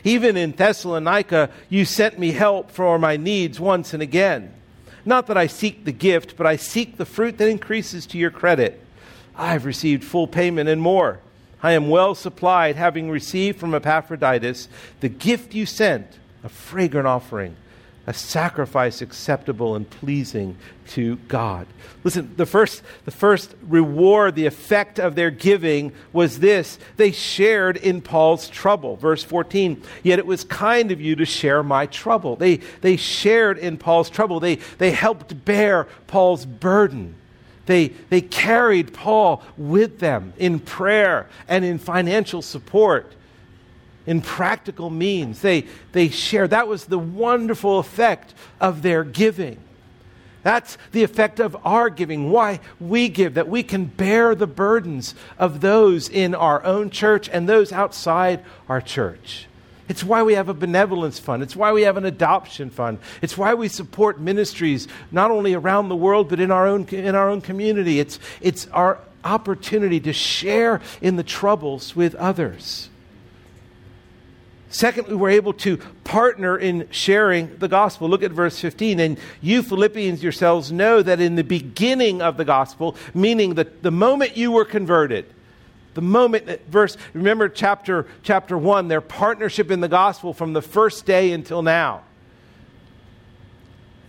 Even 0.05 0.39
in 0.39 0.53
Thessalonica, 0.53 1.51
you 1.69 1.85
sent 1.85 2.19
me 2.19 2.33
help 2.33 2.71
for 2.71 2.99
my 2.99 3.19
needs 3.19 3.61
once 3.61 3.93
and 3.93 4.03
again. 4.03 4.55
Not 5.05 5.27
that 5.27 5.37
I 5.37 5.47
seek 5.47 5.85
the 5.85 5.93
gift, 5.93 6.37
but 6.39 6.47
I 6.47 6.57
seek 6.57 6.97
the 6.97 7.05
fruit 7.05 7.37
that 7.39 7.49
increases 7.49 8.07
to 8.07 8.19
your 8.19 8.31
credit. 8.31 8.83
I've 9.41 9.65
received 9.65 10.05
full 10.05 10.27
payment 10.27 10.69
and 10.69 10.81
more. 10.81 11.19
I 11.63 11.73
am 11.73 11.89
well 11.89 12.15
supplied, 12.15 12.77
having 12.77 13.11
received 13.11 13.59
from 13.59 13.75
Epaphroditus 13.75 14.69
the 15.01 15.09
gift 15.09 15.55
you 15.55 15.67
sent, 15.67 16.07
a 16.45 16.49
fragrant 16.49 17.07
offering 17.07 17.57
a 18.07 18.15
sacrifice 18.15 19.03
acceptable 19.03 19.77
and 19.77 19.89
pleasing 19.89 20.57
to 20.89 21.15
God. 21.29 21.67
Listen, 22.03 22.35
the 22.37 22.45
first, 22.47 22.83
the 23.05 23.13
first 23.13 23.55
reward, 23.63 24.35
the 24.35 24.47
effect 24.47 24.99
of 24.99 25.15
their 25.15 25.31
giving 25.31 25.93
was 26.13 26.41
this 26.41 26.79
they 26.97 27.13
shared 27.13 27.77
in 27.77 28.01
Paul's 28.01 28.49
trouble. 28.49 28.97
Verse 28.97 29.23
14, 29.23 29.81
yet 30.03 30.19
it 30.19 30.27
was 30.27 30.43
kind 30.43 30.91
of 30.91 31.01
you 31.01 31.15
to 31.15 31.25
share 31.25 31.63
my 31.63 31.87
trouble. 31.87 32.35
They, 32.35 32.57
they 32.81 32.97
shared 32.97 33.59
in 33.59 33.77
Paul's 33.77 34.11
trouble, 34.11 34.41
they, 34.41 34.57
they 34.79 34.91
helped 34.91 35.45
bear 35.45 35.87
Paul's 36.09 36.47
burden. 36.47 37.15
They, 37.71 37.93
they 38.09 38.21
carried 38.21 38.93
Paul 38.93 39.45
with 39.57 40.01
them 40.01 40.33
in 40.39 40.59
prayer 40.59 41.29
and 41.47 41.65
in 41.65 41.79
financial 41.79 42.43
support 42.43 43.15
in 44.07 44.23
practical 44.23 44.91
means. 44.91 45.41
They, 45.41 45.69
they 45.93 46.09
share. 46.09 46.49
That 46.49 46.67
was 46.67 46.87
the 46.87 46.99
wonderful 46.99 47.79
effect 47.79 48.35
of 48.61 48.83
their 48.83 49.05
giving. 49.05 49.61
That's 50.43 50.79
the 50.91 51.05
effect 51.05 51.39
of 51.39 51.57
our 51.65 51.91
giving, 51.91 52.33
why 52.33 52.59
we 52.81 53.09
give, 53.09 53.35
that 53.35 53.49
we 53.49 53.63
can 53.63 53.85
bear 53.85 54.35
the 54.35 54.49
burdens 54.49 55.15
of 55.39 55.61
those 55.61 56.09
in 56.09 56.35
our 56.35 56.65
own 56.65 56.91
church 56.91 57.29
and 57.29 57.49
those 57.49 57.71
outside 57.71 58.45
our 58.69 58.81
church. 58.81 59.47
It's 59.91 60.05
why 60.05 60.23
we 60.23 60.35
have 60.35 60.49
a 60.49 60.55
benevolence 60.55 61.19
fund. 61.19 61.43
It's 61.43 61.57
why 61.57 61.73
we 61.73 61.83
have 61.83 61.97
an 61.97 62.05
adoption 62.05 62.71
fund. 62.71 63.01
It's 63.23 63.37
why 63.37 63.55
we 63.55 63.67
support 63.67 64.21
ministries 64.21 64.87
not 65.11 65.33
only 65.33 65.53
around 65.53 65.89
the 65.89 65.97
world 65.97 66.29
but 66.29 66.39
in 66.39 66.53
our 66.53 66.65
own, 66.69 66.85
in 66.91 67.17
our 67.17 67.29
own 67.29 67.41
community. 67.41 67.99
It's, 67.99 68.21
it's 68.41 68.69
our 68.69 69.01
opportunity 69.25 69.99
to 69.99 70.13
share 70.13 70.81
in 71.01 71.17
the 71.17 71.25
troubles 71.25 71.97
with 71.97 72.15
others. 72.15 72.89
Secondly, 74.69 75.17
we're 75.17 75.31
able 75.31 75.55
to 75.55 75.79
partner 76.05 76.57
in 76.57 76.87
sharing 76.93 77.57
the 77.57 77.67
gospel. 77.67 78.09
Look 78.09 78.23
at 78.23 78.31
verse 78.31 78.61
15. 78.61 79.01
And 79.01 79.19
you, 79.41 79.61
Philippians, 79.61 80.23
yourselves 80.23 80.71
know 80.71 81.03
that 81.03 81.21
in 81.21 81.35
the 81.35 81.43
beginning 81.43 82.23
of 82.23 82.37
the 82.37 82.45
gospel, 82.45 82.95
meaning 83.13 83.55
that 83.55 83.83
the 83.83 83.91
moment 83.91 84.37
you 84.37 84.53
were 84.53 84.65
converted, 84.65 85.27
the 85.95 86.03
moment 86.03 86.47
that 86.47 86.67
verse, 86.67 86.97
remember 87.13 87.49
chapter, 87.49 88.07
chapter 88.23 88.57
1, 88.57 88.89
their 88.89 89.01
partnership 89.01 89.71
in 89.71 89.81
the 89.81 89.89
gospel 89.89 90.33
from 90.33 90.53
the 90.53 90.63
first 90.63 91.07
day 91.07 91.33
until 91.33 91.63
now. 91.63 92.03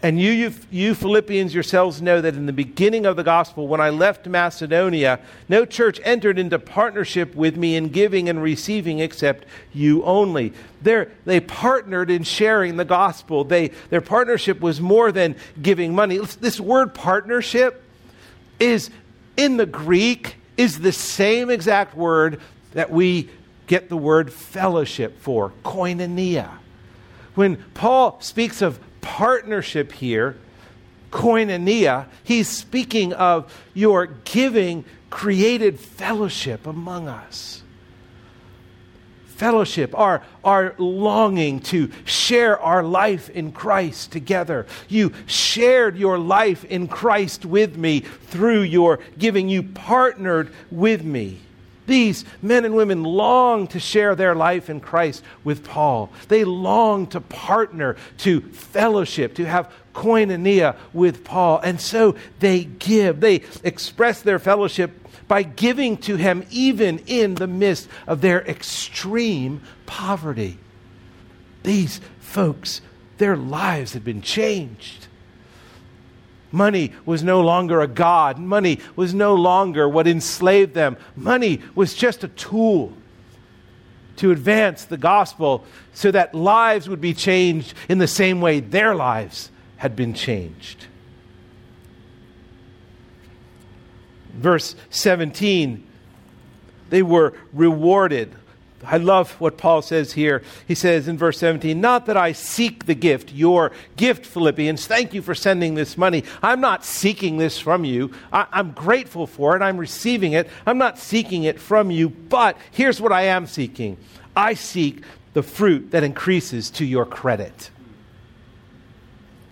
And 0.03 0.19
you, 0.19 0.31
you, 0.31 0.53
you, 0.71 0.95
Philippians 0.95 1.53
yourselves 1.53 2.01
know 2.01 2.21
that 2.21 2.33
in 2.33 2.47
the 2.47 2.53
beginning 2.53 3.05
of 3.05 3.15
the 3.15 3.23
gospel, 3.23 3.67
when 3.67 3.79
I 3.79 3.91
left 3.91 4.25
Macedonia, 4.25 5.19
no 5.47 5.63
church 5.63 5.99
entered 6.03 6.39
into 6.39 6.57
partnership 6.57 7.35
with 7.35 7.55
me 7.55 7.75
in 7.75 7.89
giving 7.89 8.27
and 8.27 8.41
receiving 8.41 8.97
except 8.97 9.45
you 9.71 10.03
only. 10.03 10.53
They're, 10.81 11.11
they 11.25 11.39
partnered 11.39 12.09
in 12.09 12.23
sharing 12.23 12.77
the 12.77 12.85
gospel. 12.85 13.43
They, 13.43 13.69
their 13.91 14.01
partnership 14.01 14.59
was 14.59 14.81
more 14.81 15.11
than 15.11 15.35
giving 15.61 15.93
money. 15.93 16.17
This 16.17 16.59
word 16.59 16.95
partnership 16.95 17.83
is 18.59 18.89
in 19.37 19.57
the 19.57 19.67
Greek 19.67 20.37
is 20.57 20.79
the 20.79 20.91
same 20.91 21.49
exact 21.49 21.95
word 21.95 22.39
that 22.73 22.91
we 22.91 23.29
get 23.67 23.89
the 23.89 23.97
word 23.97 24.31
fellowship 24.31 25.19
for, 25.19 25.53
koinonia. 25.63 26.49
When 27.35 27.57
Paul 27.73 28.19
speaks 28.21 28.61
of 28.61 28.79
partnership 29.01 29.91
here, 29.93 30.35
koinonia, 31.11 32.07
he's 32.23 32.47
speaking 32.47 33.13
of 33.13 33.53
your 33.73 34.07
giving 34.07 34.85
created 35.09 35.79
fellowship 35.79 36.67
among 36.67 37.07
us. 37.07 37.63
Fellowship, 39.41 39.97
our, 39.97 40.21
our 40.43 40.75
longing 40.77 41.61
to 41.61 41.89
share 42.05 42.59
our 42.59 42.83
life 42.83 43.27
in 43.31 43.51
Christ 43.51 44.11
together. 44.11 44.67
You 44.87 45.13
shared 45.25 45.97
your 45.97 46.19
life 46.19 46.63
in 46.65 46.87
Christ 46.87 47.43
with 47.43 47.75
me 47.75 48.01
through 48.01 48.61
your 48.61 48.99
giving. 49.17 49.49
You 49.49 49.63
partnered 49.63 50.53
with 50.69 51.03
me. 51.03 51.39
These 51.87 52.23
men 52.43 52.65
and 52.65 52.75
women 52.75 53.03
long 53.03 53.65
to 53.69 53.79
share 53.79 54.13
their 54.13 54.35
life 54.35 54.69
in 54.69 54.79
Christ 54.79 55.23
with 55.43 55.63
Paul. 55.63 56.11
They 56.27 56.43
long 56.43 57.07
to 57.07 57.19
partner, 57.19 57.95
to 58.19 58.41
fellowship, 58.41 59.33
to 59.37 59.45
have 59.45 59.73
koinonia 59.93 60.75
with 60.93 61.23
Paul. 61.23 61.59
And 61.59 61.79
so 61.79 62.15
they 62.39 62.63
give, 62.63 63.19
they 63.19 63.41
express 63.63 64.21
their 64.21 64.39
fellowship 64.39 64.91
by 65.27 65.43
giving 65.43 65.97
to 65.97 66.17
him 66.17 66.45
even 66.51 66.99
in 67.07 67.35
the 67.35 67.47
midst 67.47 67.87
of 68.07 68.21
their 68.21 68.41
extreme 68.41 69.61
poverty. 69.85 70.57
These 71.63 72.01
folks, 72.19 72.81
their 73.17 73.37
lives 73.37 73.93
had 73.93 74.03
been 74.03 74.21
changed. 74.21 75.07
Money 76.51 76.91
was 77.05 77.23
no 77.23 77.41
longer 77.41 77.81
a 77.81 77.87
God. 77.87 78.37
Money 78.37 78.79
was 78.95 79.13
no 79.13 79.35
longer 79.35 79.87
what 79.87 80.07
enslaved 80.07 80.73
them. 80.73 80.97
Money 81.15 81.61
was 81.75 81.93
just 81.93 82.23
a 82.23 82.27
tool 82.27 82.91
to 84.17 84.31
advance 84.31 84.85
the 84.85 84.97
gospel 84.97 85.63
so 85.93 86.11
that 86.11 86.35
lives 86.35 86.89
would 86.89 86.99
be 86.99 87.13
changed 87.13 87.73
in 87.87 87.97
the 87.99 88.07
same 88.07 88.41
way 88.41 88.59
their 88.59 88.93
lives 88.93 89.49
had 89.81 89.95
been 89.95 90.13
changed. 90.13 90.85
Verse 94.33 94.75
17, 94.91 95.85
they 96.91 97.01
were 97.01 97.33
rewarded 97.51 98.35
I 98.83 98.97
love 98.97 99.31
what 99.39 99.57
Paul 99.57 99.81
says 99.81 100.13
here. 100.13 100.41
He 100.67 100.75
says 100.75 101.07
in 101.07 101.17
verse 101.17 101.37
17, 101.37 101.79
Not 101.79 102.07
that 102.07 102.17
I 102.17 102.31
seek 102.31 102.85
the 102.85 102.95
gift, 102.95 103.31
your 103.31 103.71
gift, 103.95 104.25
Philippians. 104.25 104.87
Thank 104.87 105.13
you 105.13 105.21
for 105.21 105.35
sending 105.35 105.75
this 105.75 105.97
money. 105.97 106.23
I'm 106.41 106.61
not 106.61 106.83
seeking 106.83 107.37
this 107.37 107.59
from 107.59 107.85
you. 107.85 108.11
I, 108.33 108.47
am 108.51 108.71
grateful 108.71 109.27
for 109.27 109.55
it. 109.55 109.61
I'm 109.61 109.77
receiving 109.77 110.33
it. 110.33 110.49
I'm 110.65 110.77
not 110.77 110.97
seeking 110.97 111.43
it 111.43 111.59
from 111.59 111.91
you. 111.91 112.09
But 112.09 112.57
here's 112.71 112.99
what 112.99 113.11
I 113.11 113.23
am 113.23 113.45
seeking 113.45 113.97
I 114.35 114.53
seek 114.55 115.03
the 115.33 115.43
fruit 115.43 115.91
that 115.91 116.03
increases 116.03 116.69
to 116.71 116.85
your 116.85 117.05
credit. 117.05 117.69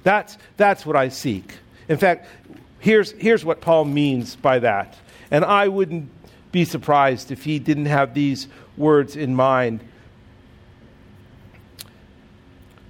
That's, 0.10 0.40
that's 0.58 0.88
what 0.88 0.96
I 0.96 1.10
seek. 1.10 1.54
In 1.88 1.98
fact, 1.98 2.26
here's, 2.80 3.12
here's 3.12 3.46
what 3.46 3.62
Paul 3.62 3.86
means 3.86 4.36
by 4.36 4.58
that. 4.58 4.98
And 5.30 5.46
I 5.46 5.68
wouldn't 5.68 6.10
be 6.52 6.66
surprised 6.66 7.30
if 7.30 7.44
he 7.44 7.60
didn't 7.60 7.86
have 7.86 8.16
these 8.16 8.48
words 8.76 9.16
in 9.16 9.36
mind. 9.36 9.82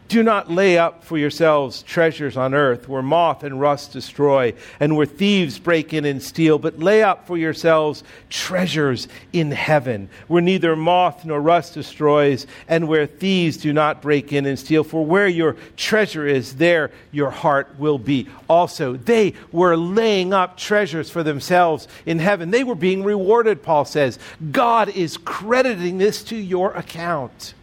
Do 0.10 0.24
not 0.24 0.50
lay 0.50 0.76
up 0.76 1.04
for 1.04 1.20
yourselves 1.20 1.84
treasures 1.84 2.36
on 2.36 2.56
earth 2.56 2.90
where 2.90 3.04
moth 3.04 3.44
and 3.44 3.62
rust 3.62 3.94
destroy 3.94 4.56
and 4.80 4.98
where 4.98 5.06
thieves 5.06 5.60
break 5.60 5.94
in 5.94 6.04
and 6.04 6.22
steal, 6.22 6.58
but 6.58 6.80
lay 6.80 7.04
up 7.04 7.28
for 7.28 7.38
yourselves 7.38 8.04
treasures 8.28 9.08
in 9.34 9.52
heaven 9.52 10.10
where 10.28 10.42
neither 10.42 10.76
moth 10.76 11.26
nor 11.26 11.40
rust 11.40 11.76
destroys 11.76 12.48
and 12.68 12.88
where 12.88 13.06
thieves 13.06 13.58
do 13.58 13.72
not 13.72 14.02
break 14.02 14.34
in 14.34 14.48
and 14.48 14.58
steal. 14.58 14.84
For 14.84 15.06
where 15.06 15.28
your 15.28 15.56
treasure 15.78 16.26
is, 16.26 16.56
there 16.56 16.90
your 17.12 17.30
heart 17.30 17.70
will 17.78 18.00
be 18.00 18.28
also. 18.50 18.96
They 18.96 19.36
were 19.52 19.78
laying 19.78 20.34
up 20.34 20.58
treasures 20.58 21.12
for 21.12 21.22
themselves 21.22 21.88
in 22.08 22.18
heaven. 22.18 22.50
They 22.50 22.64
were 22.64 22.74
being 22.74 23.04
rewarded, 23.04 23.62
Paul 23.62 23.86
says. 23.86 24.18
God 24.52 24.90
is 24.90 25.18
crediting 25.18 26.00
this 26.00 26.24
to 26.24 26.36
your 26.36 26.74
account. 26.74 27.54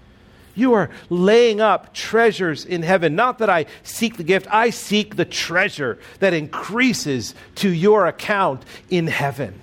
You 0.57 0.73
are 0.73 0.91
laying 1.11 1.61
up 1.61 1.93
treasures 1.95 2.65
in 2.65 2.83
heaven. 2.83 3.15
Not 3.15 3.39
that 3.39 3.51
I 3.51 3.67
seek 3.85 4.17
the 4.17 4.25
gift, 4.25 4.49
I 4.51 4.71
seek 4.71 5.15
the 5.15 5.27
treasure 5.27 5.99
that 6.19 6.33
increases 6.33 7.35
to 7.57 7.69
your 7.69 8.07
account 8.07 8.65
in 8.91 9.07
heaven. 9.07 9.61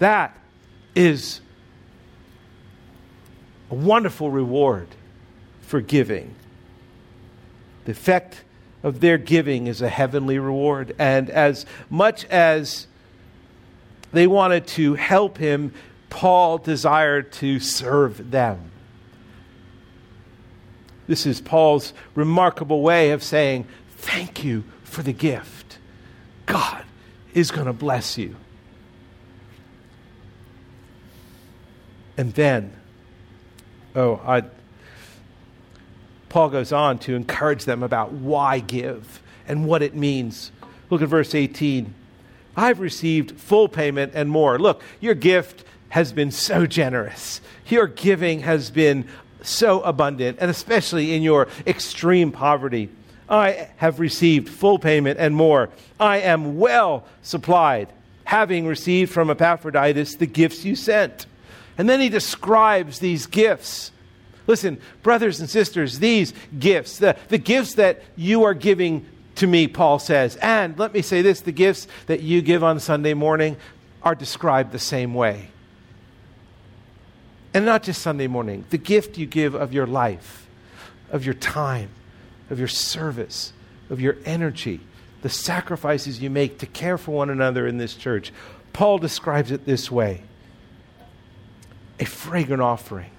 That 0.00 0.36
is 0.96 1.40
a 3.70 3.74
wonderful 3.74 4.30
reward 4.30 4.88
for 5.60 5.80
giving. 5.80 6.34
The 7.84 7.92
effect 7.92 8.42
of 8.82 9.00
their 9.00 9.18
giving 9.18 9.66
is 9.66 9.82
a 9.82 9.88
heavenly 9.88 10.38
reward. 10.38 10.94
And 10.98 11.28
as 11.28 11.66
much 11.90 12.24
as 12.26 12.86
they 14.12 14.26
wanted 14.26 14.66
to 14.68 14.94
help 14.94 15.36
him, 15.36 15.72
Paul 16.08 16.58
desired 16.58 17.32
to 17.32 17.60
serve 17.60 18.30
them. 18.30 18.70
This 21.06 21.26
is 21.26 21.40
Paul's 21.40 21.92
remarkable 22.14 22.82
way 22.82 23.10
of 23.10 23.22
saying, 23.22 23.66
Thank 23.96 24.44
you 24.44 24.64
for 24.82 25.02
the 25.02 25.12
gift. 25.12 25.78
God 26.46 26.84
is 27.32 27.50
going 27.50 27.66
to 27.66 27.72
bless 27.72 28.18
you. 28.18 28.36
And 32.16 32.32
then, 32.34 32.72
oh, 33.96 34.20
I, 34.24 34.44
Paul 36.28 36.50
goes 36.50 36.72
on 36.72 36.98
to 37.00 37.14
encourage 37.14 37.64
them 37.64 37.82
about 37.82 38.12
why 38.12 38.60
give 38.60 39.22
and 39.48 39.66
what 39.66 39.82
it 39.82 39.94
means. 39.94 40.52
Look 40.90 41.02
at 41.02 41.08
verse 41.08 41.34
18. 41.34 41.94
I've 42.56 42.78
received 42.78 43.38
full 43.40 43.68
payment 43.68 44.12
and 44.14 44.30
more. 44.30 44.58
Look, 44.58 44.82
your 45.00 45.14
gift 45.14 45.64
has 45.88 46.12
been 46.12 46.30
so 46.30 46.66
generous. 46.66 47.40
Your 47.66 47.86
giving 47.86 48.40
has 48.40 48.70
been 48.70 49.08
so 49.46 49.80
abundant, 49.82 50.38
and 50.40 50.50
especially 50.50 51.14
in 51.14 51.22
your 51.22 51.48
extreme 51.66 52.32
poverty. 52.32 52.88
I 53.28 53.68
have 53.76 54.00
received 54.00 54.48
full 54.48 54.78
payment 54.78 55.18
and 55.18 55.34
more. 55.34 55.70
I 55.98 56.18
am 56.18 56.58
well 56.58 57.04
supplied, 57.22 57.88
having 58.24 58.66
received 58.66 59.12
from 59.12 59.30
Epaphroditus 59.30 60.16
the 60.16 60.26
gifts 60.26 60.64
you 60.64 60.76
sent. 60.76 61.26
And 61.78 61.88
then 61.88 62.00
he 62.00 62.08
describes 62.08 62.98
these 62.98 63.26
gifts. 63.26 63.90
Listen, 64.46 64.78
brothers 65.02 65.40
and 65.40 65.48
sisters, 65.48 65.98
these 65.98 66.34
gifts, 66.58 66.98
the, 66.98 67.16
the 67.28 67.38
gifts 67.38 67.74
that 67.74 68.02
you 68.14 68.44
are 68.44 68.54
giving 68.54 69.06
to 69.36 69.46
me, 69.46 69.66
Paul 69.66 69.98
says, 69.98 70.36
and 70.36 70.78
let 70.78 70.94
me 70.94 71.02
say 71.02 71.22
this 71.22 71.40
the 71.40 71.52
gifts 71.52 71.88
that 72.06 72.22
you 72.22 72.42
give 72.42 72.62
on 72.62 72.78
Sunday 72.78 73.14
morning 73.14 73.56
are 74.02 74.14
described 74.14 74.70
the 74.70 74.78
same 74.78 75.14
way. 75.14 75.48
And 77.54 77.64
not 77.64 77.84
just 77.84 78.02
Sunday 78.02 78.26
morning, 78.26 78.64
the 78.70 78.78
gift 78.78 79.16
you 79.16 79.26
give 79.26 79.54
of 79.54 79.72
your 79.72 79.86
life, 79.86 80.48
of 81.10 81.24
your 81.24 81.34
time, 81.34 81.90
of 82.50 82.58
your 82.58 82.68
service, 82.68 83.52
of 83.88 84.00
your 84.00 84.16
energy, 84.24 84.80
the 85.22 85.28
sacrifices 85.30 86.20
you 86.20 86.30
make 86.30 86.58
to 86.58 86.66
care 86.66 86.98
for 86.98 87.12
one 87.12 87.30
another 87.30 87.66
in 87.66 87.78
this 87.78 87.94
church. 87.94 88.32
Paul 88.72 88.98
describes 88.98 89.52
it 89.52 89.64
this 89.64 89.90
way 89.90 90.24
a 92.00 92.04
fragrant 92.04 92.60
offering, 92.60 93.12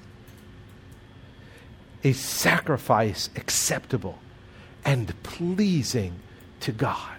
a 2.03 2.11
sacrifice 2.11 3.29
acceptable 3.37 4.19
and 4.83 5.13
pleasing 5.23 6.13
to 6.59 6.73
God. 6.73 7.14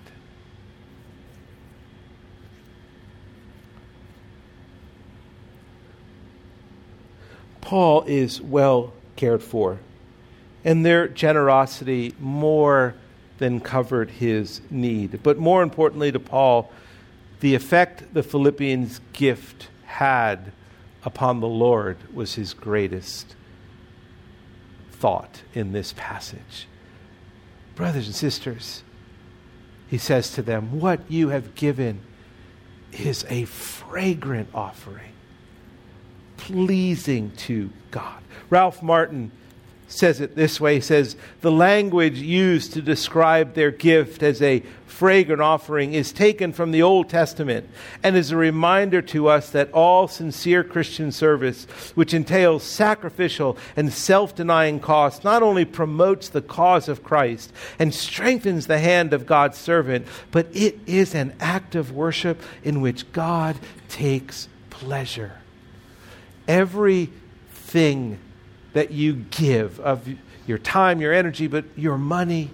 Paul 7.67 8.05
is 8.07 8.41
well 8.41 8.93
cared 9.17 9.43
for, 9.43 9.81
and 10.65 10.87
their 10.87 11.09
generosity 11.09 12.15
more 12.21 12.95
than 13.39 13.59
covered 13.59 14.09
his 14.09 14.61
need. 14.71 15.19
But 15.25 15.39
more 15.39 15.65
importantly 15.65 16.13
to 16.13 16.21
Paul, 16.21 16.71
the 17.41 17.57
effect 17.57 18.15
the 18.15 18.23
Philippians' 18.23 19.01
gift 19.13 19.69
had 19.85 20.53
upon 21.05 21.41
the 21.41 21.49
Lord 21.49 21.97
was 22.15 22.35
his 22.37 22.55
greatest 22.55 23.35
thought 24.93 25.43
in 25.53 25.73
this 25.73 25.93
passage. 25.97 26.69
Brothers 27.75 28.07
and 28.07 28.15
sisters, 28.15 28.85
he 29.89 29.99
says 29.99 30.31
to 30.35 30.43
them, 30.43 30.79
What 30.79 31.01
you 31.11 31.31
have 31.31 31.57
given 31.57 32.03
is 32.93 33.27
a 33.29 33.45
fragrant 33.47 34.51
offering 34.55 35.15
pleasing 36.37 37.33
to 37.33 37.71
God. 37.91 38.23
Ralph 38.51 38.83
Martin 38.83 39.33
says 39.89 40.21
it 40.21 40.35
this 40.35 40.61
way 40.61 40.75
he 40.75 40.81
says 40.81 41.17
the 41.43 41.53
language 41.53 42.19
used 42.19 42.73
to 42.73 42.83
describe 42.83 43.55
their 43.55 43.71
gift 43.71 44.23
as 44.23 44.43
a 44.43 44.61
fragrant 44.87 45.41
offering 45.41 45.93
is 45.95 46.13
taken 46.13 46.53
from 46.53 46.73
the 46.73 46.83
old 46.83 47.09
testament 47.09 47.69
and 48.03 48.17
is 48.17 48.31
a 48.31 48.37
reminder 48.37 49.01
to 49.01 49.29
us 49.29 49.51
that 49.51 49.71
all 49.73 50.09
sincere 50.09 50.65
christian 50.65 51.13
service 51.13 51.67
which 51.95 52.13
entails 52.13 52.65
sacrificial 52.65 53.57
and 53.77 53.93
self-denying 53.93 54.81
costs 54.81 55.23
not 55.23 55.43
only 55.43 55.65
promotes 55.65 56.31
the 56.31 56.43
cause 56.43 56.89
of 56.89 57.05
christ 57.05 57.53
and 57.79 57.95
strengthens 57.95 58.67
the 58.67 58.81
hand 58.81 59.13
of 59.13 59.25
god's 59.25 59.59
servant 59.59 60.05
but 60.33 60.49
it 60.53 60.77
is 60.87 61.15
an 61.15 61.33
act 61.39 61.77
of 61.77 61.93
worship 61.93 62.43
in 62.65 62.81
which 62.81 63.11
god 63.13 63.57
takes 63.89 64.49
pleasure 64.71 65.39
everything 66.49 68.19
that 68.73 68.91
you 68.91 69.15
give 69.31 69.81
of 69.81 70.09
your 70.47 70.59
time, 70.59 71.01
your 71.01 71.13
energy, 71.13 71.47
but 71.47 71.65
your 71.77 71.99
money, 71.99 72.51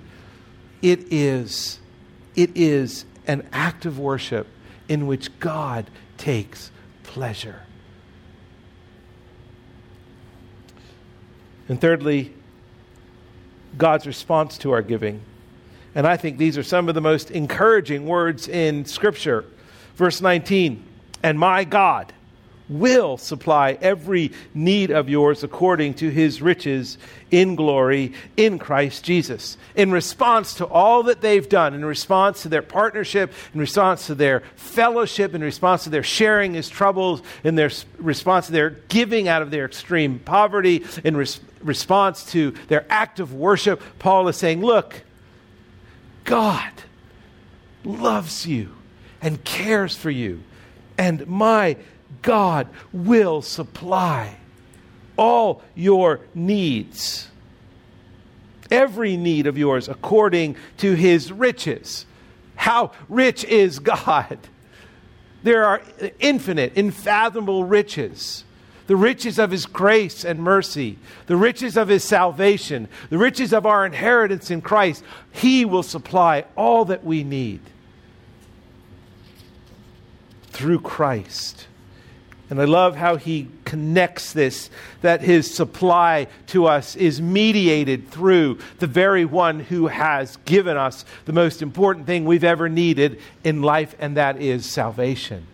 it 0.81 1.13
is, 1.13 1.79
it 2.35 2.51
is 2.55 3.05
an 3.27 3.47
act 3.53 3.87
of 3.87 3.99
worship 3.99 4.47
in 4.89 5.07
which 5.07 5.39
God 5.39 5.91
takes 6.17 6.71
pleasure. 7.03 7.63
And 11.69 11.81
thirdly, 11.81 12.35
God's 13.79 14.07
response 14.07 14.59
to 14.59 14.73
our 14.73 14.83
giving. 14.83 15.23
And 15.95 16.07
I 16.07 16.17
think 16.17 16.39
these 16.39 16.59
are 16.59 16.63
some 16.63 16.89
of 16.89 16.95
the 16.95 17.01
most 17.01 17.31
encouraging 17.31 18.07
words 18.07 18.49
in 18.49 18.85
Scripture. 18.85 19.45
Verse 19.97 20.21
19, 20.21 20.83
and 21.23 21.39
my 21.39 21.65
God 21.65 22.13
will 22.79 23.17
supply 23.17 23.79
every 23.81 24.33
need 24.55 24.91
of 24.91 25.09
yours 25.09 25.43
according 25.43 25.95
to 25.95 26.09
his 26.09 26.41
riches 26.43 26.99
in 27.31 27.55
glory 27.57 28.13
in 28.37 28.59
Christ 28.59 29.05
Jesus. 29.05 29.57
In 29.75 29.91
response 29.91 30.55
to 30.55 30.67
all 30.67 31.05
that 31.05 31.21
they've 31.21 31.49
done, 31.49 31.75
in 31.75 31.85
response 31.85 32.43
to 32.43 32.49
their 32.49 32.63
partnership, 32.63 33.33
in 33.55 33.61
response 33.61 34.07
to 34.07 34.15
their 34.15 34.43
fellowship, 34.57 35.35
in 35.35 35.43
response 35.43 35.85
to 35.85 35.91
their 35.91 36.03
sharing 36.03 36.55
his 36.55 36.69
troubles, 36.69 37.23
in 37.43 37.55
their 37.55 37.71
response 37.99 38.47
to 38.47 38.53
their 38.53 38.71
giving 38.71 39.29
out 39.29 39.43
of 39.43 39.51
their 39.51 39.65
extreme 39.65 40.19
poverty, 40.19 40.85
in 41.05 41.17
res- 41.17 41.41
response 41.63 42.25
to 42.33 42.53
their 42.69 42.85
act 42.91 43.21
of 43.21 43.35
worship, 43.35 43.83
Paul 43.99 44.29
is 44.29 44.37
saying, 44.37 44.61
Look, 44.61 45.03
God 46.25 46.73
loves 47.85 48.47
you 48.47 48.75
and 49.21 49.43
cares 49.45 49.97
for 49.97 50.11
you. 50.11 50.43
And 50.99 51.27
my 51.27 51.77
God 52.23 52.69
will 52.93 53.43
supply 53.43 54.37
all 55.17 55.63
your 55.75 56.21
needs, 56.35 57.29
every 58.71 59.17
need 59.17 59.47
of 59.47 59.59
yours, 59.59 59.89
according 59.89 60.57
to 60.79 60.95
his 60.95 61.31
riches. 61.31 62.07
How 62.55 62.93
rich 63.09 63.45
is 63.45 63.79
God? 63.79 64.39
There 65.43 65.65
are 65.65 65.83
infinite, 66.21 66.77
unfathomable 66.77 67.65
riches. 67.65 68.45
The 68.87 68.97
riches 68.97 69.39
of 69.39 69.51
his 69.51 69.67
grace 69.67 70.25
and 70.25 70.41
mercy, 70.41 70.99
the 71.27 71.37
riches 71.37 71.77
of 71.77 71.89
his 71.89 72.05
salvation, 72.05 72.89
the 73.11 73.19
riches 73.19 73.53
of 73.53 73.65
our 73.65 73.87
inheritance 73.87 74.51
in 74.51 74.61
Christ. 74.61 75.05
He 75.31 75.65
will 75.65 75.85
supply 75.85 76.45
all 76.57 76.85
that 76.87 77.05
we 77.05 77.23
need 77.23 77.61
through 80.49 80.81
Christ. 80.81 81.69
And 82.53 82.61
I 82.61 82.67
love 82.67 82.97
how 82.97 83.17
he 83.17 83.49
connects 83.65 84.35
this 84.35 84.69
that 85.01 85.23
his 85.23 85.55
supply 85.55 86.27
to 86.49 86.67
us 86.67 86.97
is 86.97 87.19
mediated 87.19 88.11
through 88.11 88.59
the 88.79 88.87
very 88.87 89.25
one 89.25 89.59
who 89.59 89.87
has 89.87 90.37
given 90.45 90.77
us 90.77 91.07
the 91.25 91.33
most 91.33 91.63
important 91.63 92.05
thing 92.05 92.27
we've 92.27 92.45
ever 92.45 92.69
needed 92.69 93.19
in 93.43 93.63
life, 93.63 93.95
and 93.99 94.19
that 94.19 94.39
is 94.39 94.71
salvation. 94.71 95.47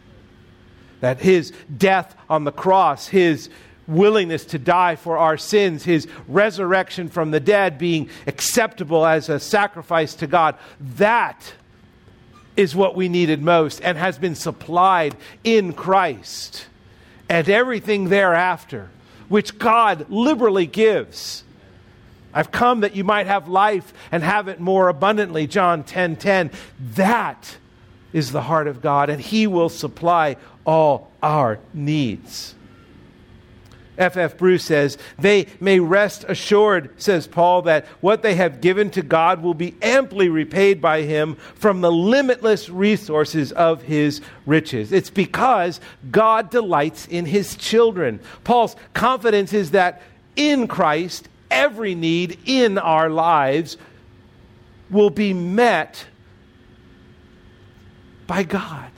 That 0.98 1.20
his 1.20 1.52
death 1.76 2.16
on 2.28 2.42
the 2.42 2.50
cross, 2.50 3.06
his 3.06 3.48
willingness 3.86 4.44
to 4.46 4.58
die 4.58 4.96
for 4.96 5.18
our 5.18 5.36
sins, 5.36 5.84
his 5.84 6.08
resurrection 6.26 7.10
from 7.10 7.30
the 7.30 7.38
dead 7.38 7.78
being 7.78 8.10
acceptable 8.26 9.06
as 9.06 9.28
a 9.28 9.38
sacrifice 9.38 10.14
to 10.16 10.26
God, 10.26 10.56
that 10.96 11.54
is 12.56 12.74
what 12.74 12.96
we 12.96 13.08
needed 13.08 13.40
most 13.40 13.80
and 13.82 13.96
has 13.96 14.18
been 14.18 14.34
supplied 14.34 15.14
in 15.44 15.72
Christ 15.72 16.66
and 17.28 17.48
everything 17.48 18.08
thereafter, 18.08 18.88
which 19.28 19.58
God 19.58 20.06
liberally 20.08 20.66
gives. 20.66 21.44
I've 22.32 22.50
come 22.50 22.80
that 22.80 22.94
you 22.94 23.04
might 23.04 23.26
have 23.26 23.48
life 23.48 23.92
and 24.12 24.22
have 24.22 24.48
it 24.48 24.60
more 24.60 24.88
abundantly, 24.88 25.46
John 25.46 25.82
10 25.82 26.16
10. 26.16 26.50
That 26.94 27.56
is 28.12 28.32
the 28.32 28.42
heart 28.42 28.66
of 28.66 28.80
God, 28.80 29.10
and 29.10 29.20
He 29.20 29.46
will 29.46 29.68
supply 29.68 30.36
all 30.64 31.10
our 31.22 31.58
needs. 31.74 32.54
F. 33.98 34.16
F. 34.16 34.38
Bruce 34.38 34.64
says, 34.64 34.96
They 35.18 35.46
may 35.60 35.80
rest 35.80 36.24
assured, 36.28 36.90
says 37.00 37.26
Paul, 37.26 37.62
that 37.62 37.86
what 38.00 38.22
they 38.22 38.36
have 38.36 38.60
given 38.60 38.90
to 38.92 39.02
God 39.02 39.42
will 39.42 39.54
be 39.54 39.74
amply 39.82 40.28
repaid 40.28 40.80
by 40.80 41.02
Him 41.02 41.34
from 41.54 41.80
the 41.80 41.92
limitless 41.92 42.70
resources 42.70 43.52
of 43.52 43.82
His 43.82 44.20
riches. 44.46 44.92
It's 44.92 45.10
because 45.10 45.80
God 46.10 46.50
delights 46.50 47.06
in 47.06 47.26
His 47.26 47.56
children. 47.56 48.20
Paul's 48.44 48.76
confidence 48.94 49.52
is 49.52 49.72
that 49.72 50.00
in 50.36 50.68
Christ, 50.68 51.28
every 51.50 51.94
need 51.94 52.38
in 52.46 52.78
our 52.78 53.10
lives 53.10 53.76
will 54.90 55.10
be 55.10 55.34
met 55.34 56.06
by 58.26 58.44
God 58.44 58.90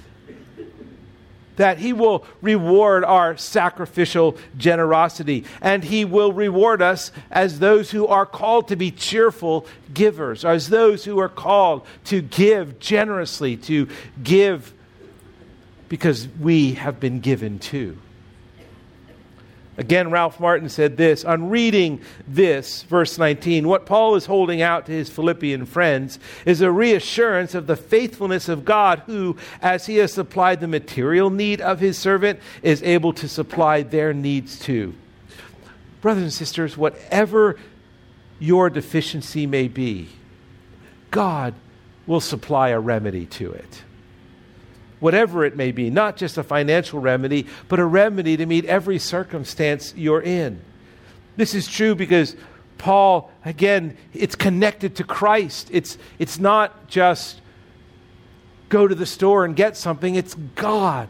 that 1.61 1.76
He 1.76 1.92
will 1.92 2.24
reward 2.40 3.04
our 3.04 3.36
sacrificial 3.36 4.38
generosity, 4.56 5.44
and 5.61 5.84
He 5.84 6.06
will 6.06 6.32
reward 6.32 6.80
us 6.80 7.12
as 7.30 7.58
those 7.58 7.90
who 7.90 8.06
are 8.06 8.24
called 8.24 8.68
to 8.68 8.76
be 8.76 8.90
cheerful 8.90 9.66
givers, 9.92 10.42
as 10.42 10.70
those 10.70 11.04
who 11.04 11.18
are 11.18 11.28
called 11.28 11.86
to 12.04 12.22
give 12.22 12.78
generously, 12.78 13.58
to 13.58 13.88
give 14.22 14.72
because 15.90 16.28
we 16.40 16.72
have 16.72 16.98
been 16.98 17.20
given 17.20 17.58
to. 17.58 17.98
Again, 19.81 20.11
Ralph 20.11 20.39
Martin 20.39 20.68
said 20.68 20.99
this 20.99 21.24
on 21.24 21.49
reading 21.49 22.03
this, 22.28 22.83
verse 22.83 23.16
19, 23.16 23.66
what 23.66 23.87
Paul 23.87 24.14
is 24.14 24.26
holding 24.26 24.61
out 24.61 24.85
to 24.85 24.93
his 24.93 25.09
Philippian 25.09 25.64
friends 25.64 26.18
is 26.45 26.61
a 26.61 26.70
reassurance 26.70 27.55
of 27.55 27.66
the 27.66 27.76
faithfulness 27.76 28.51
of 28.51 28.66
God, 28.66 28.99
who, 29.07 29.39
as 29.62 29.87
he 29.87 29.97
has 29.97 30.12
supplied 30.12 30.61
the 30.61 30.68
material 30.68 31.31
need 31.31 31.62
of 31.62 31.81
his 31.81 31.97
servant, 31.97 32.41
is 32.62 32.83
able 32.83 33.14
to 33.14 33.26
supply 33.26 33.83
their 33.83 34.12
needs 34.12 34.59
too. 34.59 34.95
Brothers 36.03 36.24
and 36.24 36.33
sisters, 36.35 36.76
whatever 36.76 37.57
your 38.39 38.68
deficiency 38.68 39.47
may 39.47 39.66
be, 39.66 40.11
God 41.11 41.55
will 42.07 42.20
supply 42.20 42.68
a 42.68 42.78
remedy 42.78 43.24
to 43.24 43.51
it 43.51 43.83
whatever 45.01 45.44
it 45.44 45.57
may 45.57 45.72
be, 45.72 45.90
not 45.90 46.16
just 46.16 46.38
a 46.38 46.42
financial 46.42 47.01
remedy, 47.01 47.46
but 47.68 47.80
a 47.80 47.84
remedy 47.84 48.36
to 48.36 48.46
meet 48.46 48.64
every 48.66 48.98
circumstance 48.98 49.92
you're 49.96 50.22
in. 50.22 50.61
This 51.36 51.55
is 51.55 51.66
true 51.66 51.94
because 51.94 52.36
Paul, 52.78 53.30
again, 53.44 53.96
it's 54.14 54.34
connected 54.34 54.96
to 54.96 55.05
Christ. 55.05 55.68
It's, 55.72 55.98
it's 56.18 56.38
not 56.38 56.86
just 56.86 57.40
go 58.68 58.86
to 58.86 58.94
the 58.94 59.07
store 59.07 59.44
and 59.44 59.57
get 59.57 59.76
something, 59.76 60.14
it's 60.14 60.34
God, 60.55 61.09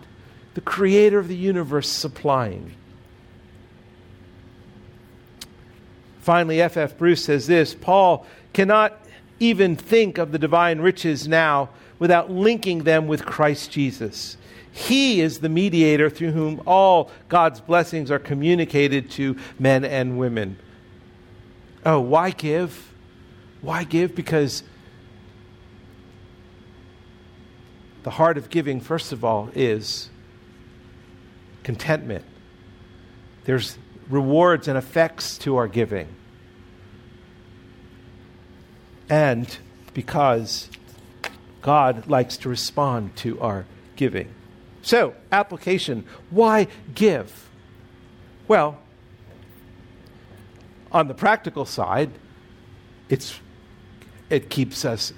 the 0.54 0.60
creator 0.60 1.18
of 1.18 1.28
the 1.28 1.36
universe, 1.36 1.88
supplying. 1.88 2.72
Finally, 6.20 6.60
F.F. 6.60 6.92
F. 6.92 6.98
Bruce 6.98 7.24
says 7.24 7.46
this 7.46 7.74
Paul 7.74 8.26
cannot 8.52 8.98
even 9.38 9.74
think 9.74 10.18
of 10.18 10.32
the 10.32 10.38
divine 10.38 10.80
riches 10.80 11.26
now 11.26 11.70
without 12.00 12.32
linking 12.32 12.82
them 12.82 13.06
with 13.06 13.24
Christ 13.24 13.70
Jesus. 13.70 14.36
He 14.72 15.20
is 15.20 15.38
the 15.38 15.48
mediator 15.48 16.10
through 16.10 16.32
whom 16.32 16.62
all 16.66 17.10
God's 17.28 17.60
blessings 17.60 18.10
are 18.10 18.18
communicated 18.18 19.10
to 19.12 19.36
men 19.58 19.84
and 19.84 20.18
women. 20.18 20.58
Oh, 21.86 22.00
why 22.00 22.30
give? 22.30 22.92
Why 23.60 23.84
give? 23.84 24.14
Because 24.14 24.64
the 28.02 28.10
heart 28.10 28.38
of 28.38 28.48
giving, 28.50 28.80
first 28.80 29.12
of 29.12 29.24
all, 29.24 29.50
is 29.54 30.08
contentment. 31.62 32.24
There's 33.44 33.76
rewards 34.08 34.68
and 34.68 34.78
effects 34.78 35.36
to 35.38 35.56
our 35.56 35.68
giving. 35.68 36.08
And 39.08 39.58
because 39.92 40.70
God 41.62 42.08
likes 42.08 42.36
to 42.38 42.48
respond 42.48 43.16
to 43.16 43.40
our 43.40 43.66
giving. 43.96 44.32
So, 44.82 45.14
application 45.30 46.06
why 46.30 46.68
give? 46.94 47.48
Well, 48.48 48.78
on 50.90 51.08
the 51.08 51.14
practical 51.14 51.64
side, 51.64 52.10
it's, 53.08 53.38
it 54.30 54.48
keeps 54.48 54.84
us 54.84 55.12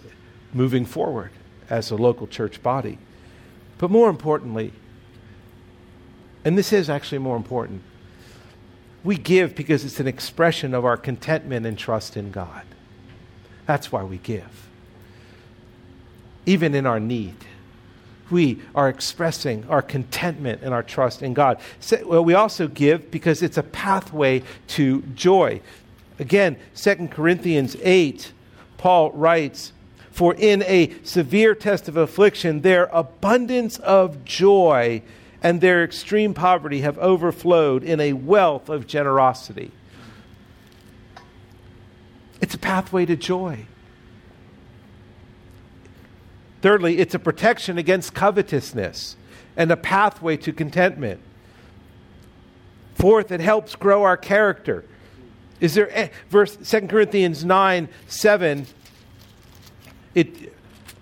moving 0.53 0.85
forward 0.85 1.31
as 1.71 1.91
a 1.91 1.97
local 1.97 2.27
church 2.27 2.63
body. 2.63 2.99
But 3.79 3.91
more 3.91 4.11
importantly, 4.11 4.73
and 6.45 6.59
this 6.59 6.73
is 6.73 6.91
actually 6.91 7.19
more 7.19 7.37
important, 7.37 7.83
we 9.05 9.17
give 9.17 9.55
because 9.55 9.85
it's 9.85 10.01
an 10.01 10.09
expression 10.09 10.75
of 10.75 10.85
our 10.85 10.97
contentment 10.97 11.67
and 11.67 11.79
trust 11.79 12.17
in 12.17 12.31
God. 12.31 12.65
That's 13.67 13.91
why 13.93 14.03
we 14.03 14.19
give 14.19 14.69
even 16.47 16.75
in 16.75 16.87
our 16.87 17.01
need. 17.01 17.37
We 18.31 18.61
are 18.75 18.89
expressing 18.89 19.67
our 19.69 19.83
contentment 19.83 20.63
and 20.63 20.73
our 20.73 20.83
trust 20.83 21.23
in 21.23 21.35
God. 21.35 21.59
So, 21.81 22.07
well, 22.07 22.25
we 22.25 22.35
also 22.35 22.67
give 22.67 23.11
because 23.11 23.43
it's 23.43 23.59
a 23.59 23.63
pathway 23.63 24.43
to 24.69 25.03
joy. 25.15 25.61
Again, 26.19 26.57
2 26.75 27.09
Corinthians 27.09 27.77
8, 27.83 28.33
Paul 28.79 29.13
writes, 29.13 29.73
For 30.11 30.35
in 30.35 30.63
a 30.63 30.95
severe 31.03 31.55
test 31.55 31.89
of 31.89 31.97
affliction, 31.97 32.63
their 32.63 32.85
abundance 32.87 33.79
of 33.79 34.25
joy 34.25 35.03
and 35.43 35.61
their 35.61 35.83
extreme 35.83 36.35
poverty 36.35 36.81
have 36.83 36.99
overflowed 36.99 37.83
in 37.83 38.01
a 38.01 38.13
wealth 38.13 38.69
of 38.69 38.87
generosity. 38.87 39.73
It's 42.41 42.55
a 42.55 42.59
pathway 42.59 43.07
to 43.07 43.17
joy. 43.17 43.67
Thirdly, 46.63 46.99
it's 46.99 47.15
a 47.15 47.19
protection 47.19 47.77
against 47.77 48.15
covetousness 48.15 49.17
and 49.57 49.71
a 49.71 49.77
pathway 49.77 50.37
to 50.39 50.53
contentment. 50.53 51.21
Fourth, 52.95 53.33
it 53.33 53.41
helps 53.41 53.75
grow 53.75 54.05
our 54.05 54.17
character. 54.17 54.85
Is 55.61 55.75
there 55.75 56.11
verse 56.31 56.57
2 56.57 56.87
Corinthians 56.87 57.45
9 57.45 57.89
7? 58.07 58.67
It 60.15 60.53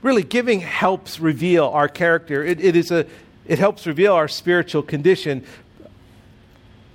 really 0.02 0.22
giving 0.22 0.60
helps 0.60 1.20
reveal 1.20 1.66
our 1.66 1.88
character. 1.88 2.42
It, 2.42 2.60
it 2.60 2.74
is 2.74 2.90
a 2.90 3.06
it 3.46 3.58
helps 3.58 3.86
reveal 3.86 4.14
our 4.14 4.28
spiritual 4.28 4.82
condition. 4.82 5.44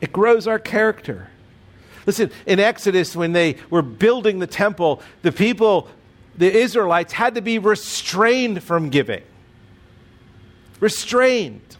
It 0.00 0.12
grows 0.12 0.46
our 0.46 0.58
character. 0.58 1.28
Listen, 2.06 2.30
in 2.46 2.60
Exodus, 2.60 3.16
when 3.16 3.32
they 3.32 3.56
were 3.70 3.82
building 3.82 4.38
the 4.38 4.46
temple, 4.46 5.02
the 5.22 5.32
people, 5.32 5.88
the 6.36 6.50
Israelites, 6.52 7.12
had 7.12 7.34
to 7.34 7.42
be 7.42 7.58
restrained 7.58 8.62
from 8.62 8.90
giving. 8.90 9.22
Restrained. 10.78 11.76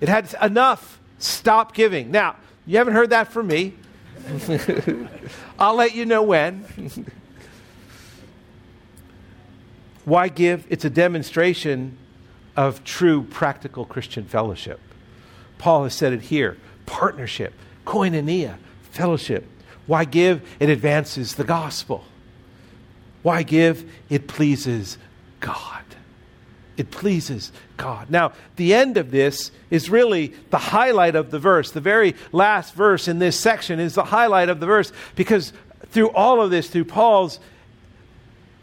It 0.00 0.08
had 0.08 0.34
enough. 0.40 1.00
Stop 1.18 1.74
giving. 1.74 2.10
Now, 2.10 2.36
you 2.66 2.78
haven't 2.78 2.94
heard 2.94 3.10
that 3.10 3.32
from 3.32 3.46
me. 3.46 3.74
I'll 5.58 5.74
let 5.74 5.94
you 5.94 6.04
know 6.04 6.22
when. 6.22 6.64
Why 10.04 10.28
give? 10.28 10.66
It's 10.68 10.84
a 10.84 10.90
demonstration 10.90 11.96
of 12.56 12.84
true 12.84 13.22
practical 13.22 13.84
Christian 13.84 14.24
fellowship. 14.24 14.80
Paul 15.58 15.84
has 15.84 15.94
said 15.94 16.12
it 16.12 16.22
here 16.22 16.56
partnership, 16.86 17.52
koinonia, 17.84 18.56
fellowship. 18.90 19.44
Why 19.86 20.04
give? 20.04 20.42
It 20.58 20.68
advances 20.68 21.34
the 21.34 21.44
gospel. 21.44 22.04
Why 23.22 23.42
give? 23.42 23.90
It 24.08 24.28
pleases 24.28 24.98
God. 25.40 25.84
It 26.76 26.90
pleases 26.90 27.52
God. 27.76 28.10
Now, 28.10 28.32
the 28.56 28.74
end 28.74 28.96
of 28.96 29.10
this 29.10 29.50
is 29.70 29.88
really 29.88 30.34
the 30.50 30.58
highlight 30.58 31.16
of 31.16 31.30
the 31.30 31.38
verse. 31.38 31.70
The 31.70 31.80
very 31.80 32.14
last 32.32 32.74
verse 32.74 33.08
in 33.08 33.18
this 33.18 33.38
section 33.38 33.80
is 33.80 33.94
the 33.94 34.04
highlight 34.04 34.48
of 34.48 34.60
the 34.60 34.66
verse 34.66 34.92
because 35.14 35.52
through 35.86 36.10
all 36.10 36.42
of 36.42 36.50
this, 36.50 36.68
through 36.68 36.84
Paul's 36.84 37.40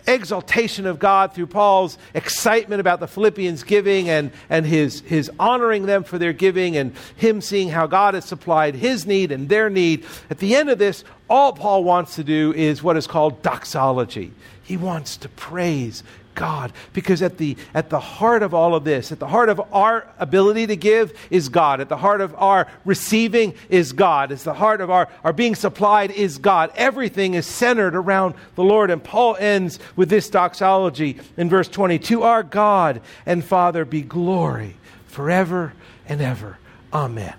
exaltation 0.08 0.86
of 0.86 1.00
God 1.00 1.34
through 1.34 1.48
Paul's 1.48 1.98
excitement 2.14 2.82
about 2.82 3.00
the 3.00 3.08
Philippians 3.08 3.64
giving 3.64 4.10
and, 4.10 4.32
and 4.50 4.66
his, 4.66 5.02
his 5.02 5.32
honoring 5.40 5.86
them 5.86 6.04
for 6.04 6.18
their 6.18 6.34
giving 6.34 6.78
and 6.78 6.96
him 7.16 7.42
seeing 7.42 7.70
how 7.70 7.88
God 7.88 8.14
has 8.14 8.26
supplied 8.26 8.76
his 8.76 9.06
need 9.06 9.32
and 9.32 9.50
their 9.50 9.70
need. 9.70 10.06
At 10.30 10.40
the 10.40 10.56
end 10.56 10.70
of 10.70 10.80
this, 10.80 11.04
all 11.30 11.54
Paul 11.54 11.84
wants 11.84 12.16
to 12.16 12.24
do 12.24 12.54
is 12.54 12.84
what 12.84 12.98
is 12.98 13.08
called 13.08 13.42
doxology. 13.42 14.34
He 14.64 14.78
wants 14.78 15.18
to 15.18 15.30
praise 15.30 16.04
God. 16.36 16.72
Because 16.94 17.22
at 17.22 17.38
the, 17.38 17.58
at 17.74 17.90
the 17.90 18.00
heart 18.00 18.44
of 18.44 18.54
all 18.54 18.76
of 18.76 18.84
this, 18.84 19.12
at 19.12 19.20
the 19.20 19.28
heart 19.28 19.50
of 19.50 19.62
our 19.72 20.08
ability 20.20 20.68
to 20.68 20.76
give 20.76 21.18
is 21.30 21.50
God. 21.50 21.82
At 21.82 21.90
the 21.90 21.98
heart 21.98 22.22
of 22.22 22.36
our 22.36 22.68
receiving 22.86 23.54
is 23.70 23.94
God. 23.94 24.32
At 24.32 24.40
the 24.40 24.54
heart 24.54 24.82
of 24.82 24.90
our, 24.90 25.08
our 25.24 25.34
being 25.34 25.56
supplied 25.56 26.12
is 26.12 26.38
God. 26.38 26.72
Everything 26.76 27.34
is 27.34 27.46
centered 27.46 27.96
around 27.96 28.36
the 28.56 28.64
Lord. 28.64 28.92
And 28.92 29.04
Paul 29.04 29.36
ends 29.38 29.80
with 29.96 30.10
this 30.10 30.30
doxology 30.30 31.20
in 31.38 31.50
verse 31.50 31.68
20 31.68 32.00
To 32.00 32.24
our 32.24 32.44
God 32.44 33.02
and 33.26 33.44
Father 33.44 33.86
be 33.86 34.02
glory 34.02 34.78
forever 35.08 35.74
and 36.08 36.22
ever. 36.22 36.58
Amen. 36.92 37.36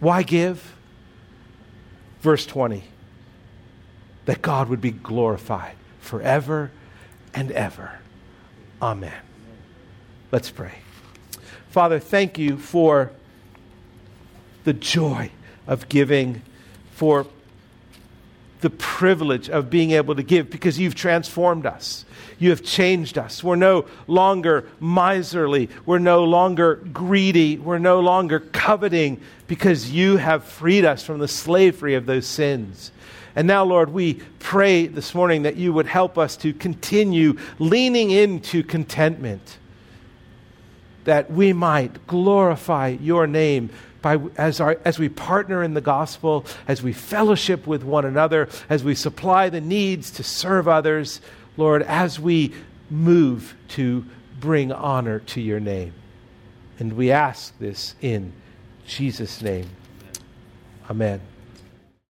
Why 0.00 0.22
give? 0.22 0.74
Verse 2.20 2.46
20 2.46 2.84
that 4.26 4.42
God 4.42 4.68
would 4.68 4.80
be 4.80 4.90
glorified 4.90 5.74
forever 6.00 6.70
and 7.34 7.50
ever. 7.52 7.98
Amen. 8.80 9.14
Let's 10.30 10.50
pray. 10.50 10.78
Father, 11.70 11.98
thank 11.98 12.38
you 12.38 12.56
for 12.56 13.10
the 14.64 14.72
joy 14.72 15.30
of 15.66 15.88
giving, 15.88 16.42
for 16.92 17.26
the 18.60 18.70
privilege 18.70 19.50
of 19.50 19.68
being 19.68 19.90
able 19.90 20.14
to 20.14 20.22
give 20.22 20.50
because 20.50 20.78
you've 20.78 20.94
transformed 20.94 21.66
us. 21.66 22.04
You 22.38 22.50
have 22.50 22.62
changed 22.62 23.18
us. 23.18 23.44
We're 23.44 23.56
no 23.56 23.86
longer 24.06 24.66
miserly. 24.80 25.68
We're 25.84 25.98
no 25.98 26.24
longer 26.24 26.76
greedy. 26.76 27.58
We're 27.58 27.78
no 27.78 28.00
longer 28.00 28.40
coveting 28.40 29.20
because 29.46 29.90
you 29.90 30.16
have 30.16 30.44
freed 30.44 30.84
us 30.84 31.04
from 31.04 31.18
the 31.18 31.28
slavery 31.28 31.94
of 31.94 32.06
those 32.06 32.26
sins. 32.26 32.90
And 33.36 33.48
now, 33.48 33.64
Lord, 33.64 33.92
we 33.92 34.14
pray 34.38 34.86
this 34.86 35.14
morning 35.14 35.42
that 35.42 35.56
you 35.56 35.72
would 35.72 35.86
help 35.86 36.18
us 36.18 36.36
to 36.38 36.52
continue 36.52 37.36
leaning 37.58 38.10
into 38.10 38.62
contentment, 38.62 39.58
that 41.04 41.30
we 41.30 41.52
might 41.52 42.06
glorify 42.06 42.88
your 43.00 43.26
name 43.26 43.70
by, 44.02 44.20
as, 44.36 44.60
our, 44.60 44.78
as 44.84 44.98
we 44.98 45.08
partner 45.08 45.62
in 45.62 45.74
the 45.74 45.80
gospel, 45.80 46.44
as 46.68 46.82
we 46.82 46.92
fellowship 46.92 47.66
with 47.66 47.82
one 47.82 48.04
another, 48.04 48.48
as 48.68 48.84
we 48.84 48.94
supply 48.94 49.48
the 49.48 49.60
needs 49.60 50.10
to 50.12 50.22
serve 50.22 50.68
others, 50.68 51.20
Lord, 51.56 51.82
as 51.82 52.20
we 52.20 52.52
move 52.90 53.56
to 53.70 54.04
bring 54.38 54.70
honor 54.70 55.20
to 55.20 55.40
your 55.40 55.58
name. 55.58 55.94
And 56.78 56.92
we 56.92 57.10
ask 57.10 57.58
this 57.58 57.94
in 58.00 58.32
Jesus' 58.86 59.40
name. 59.40 59.68
Amen. 60.90 61.33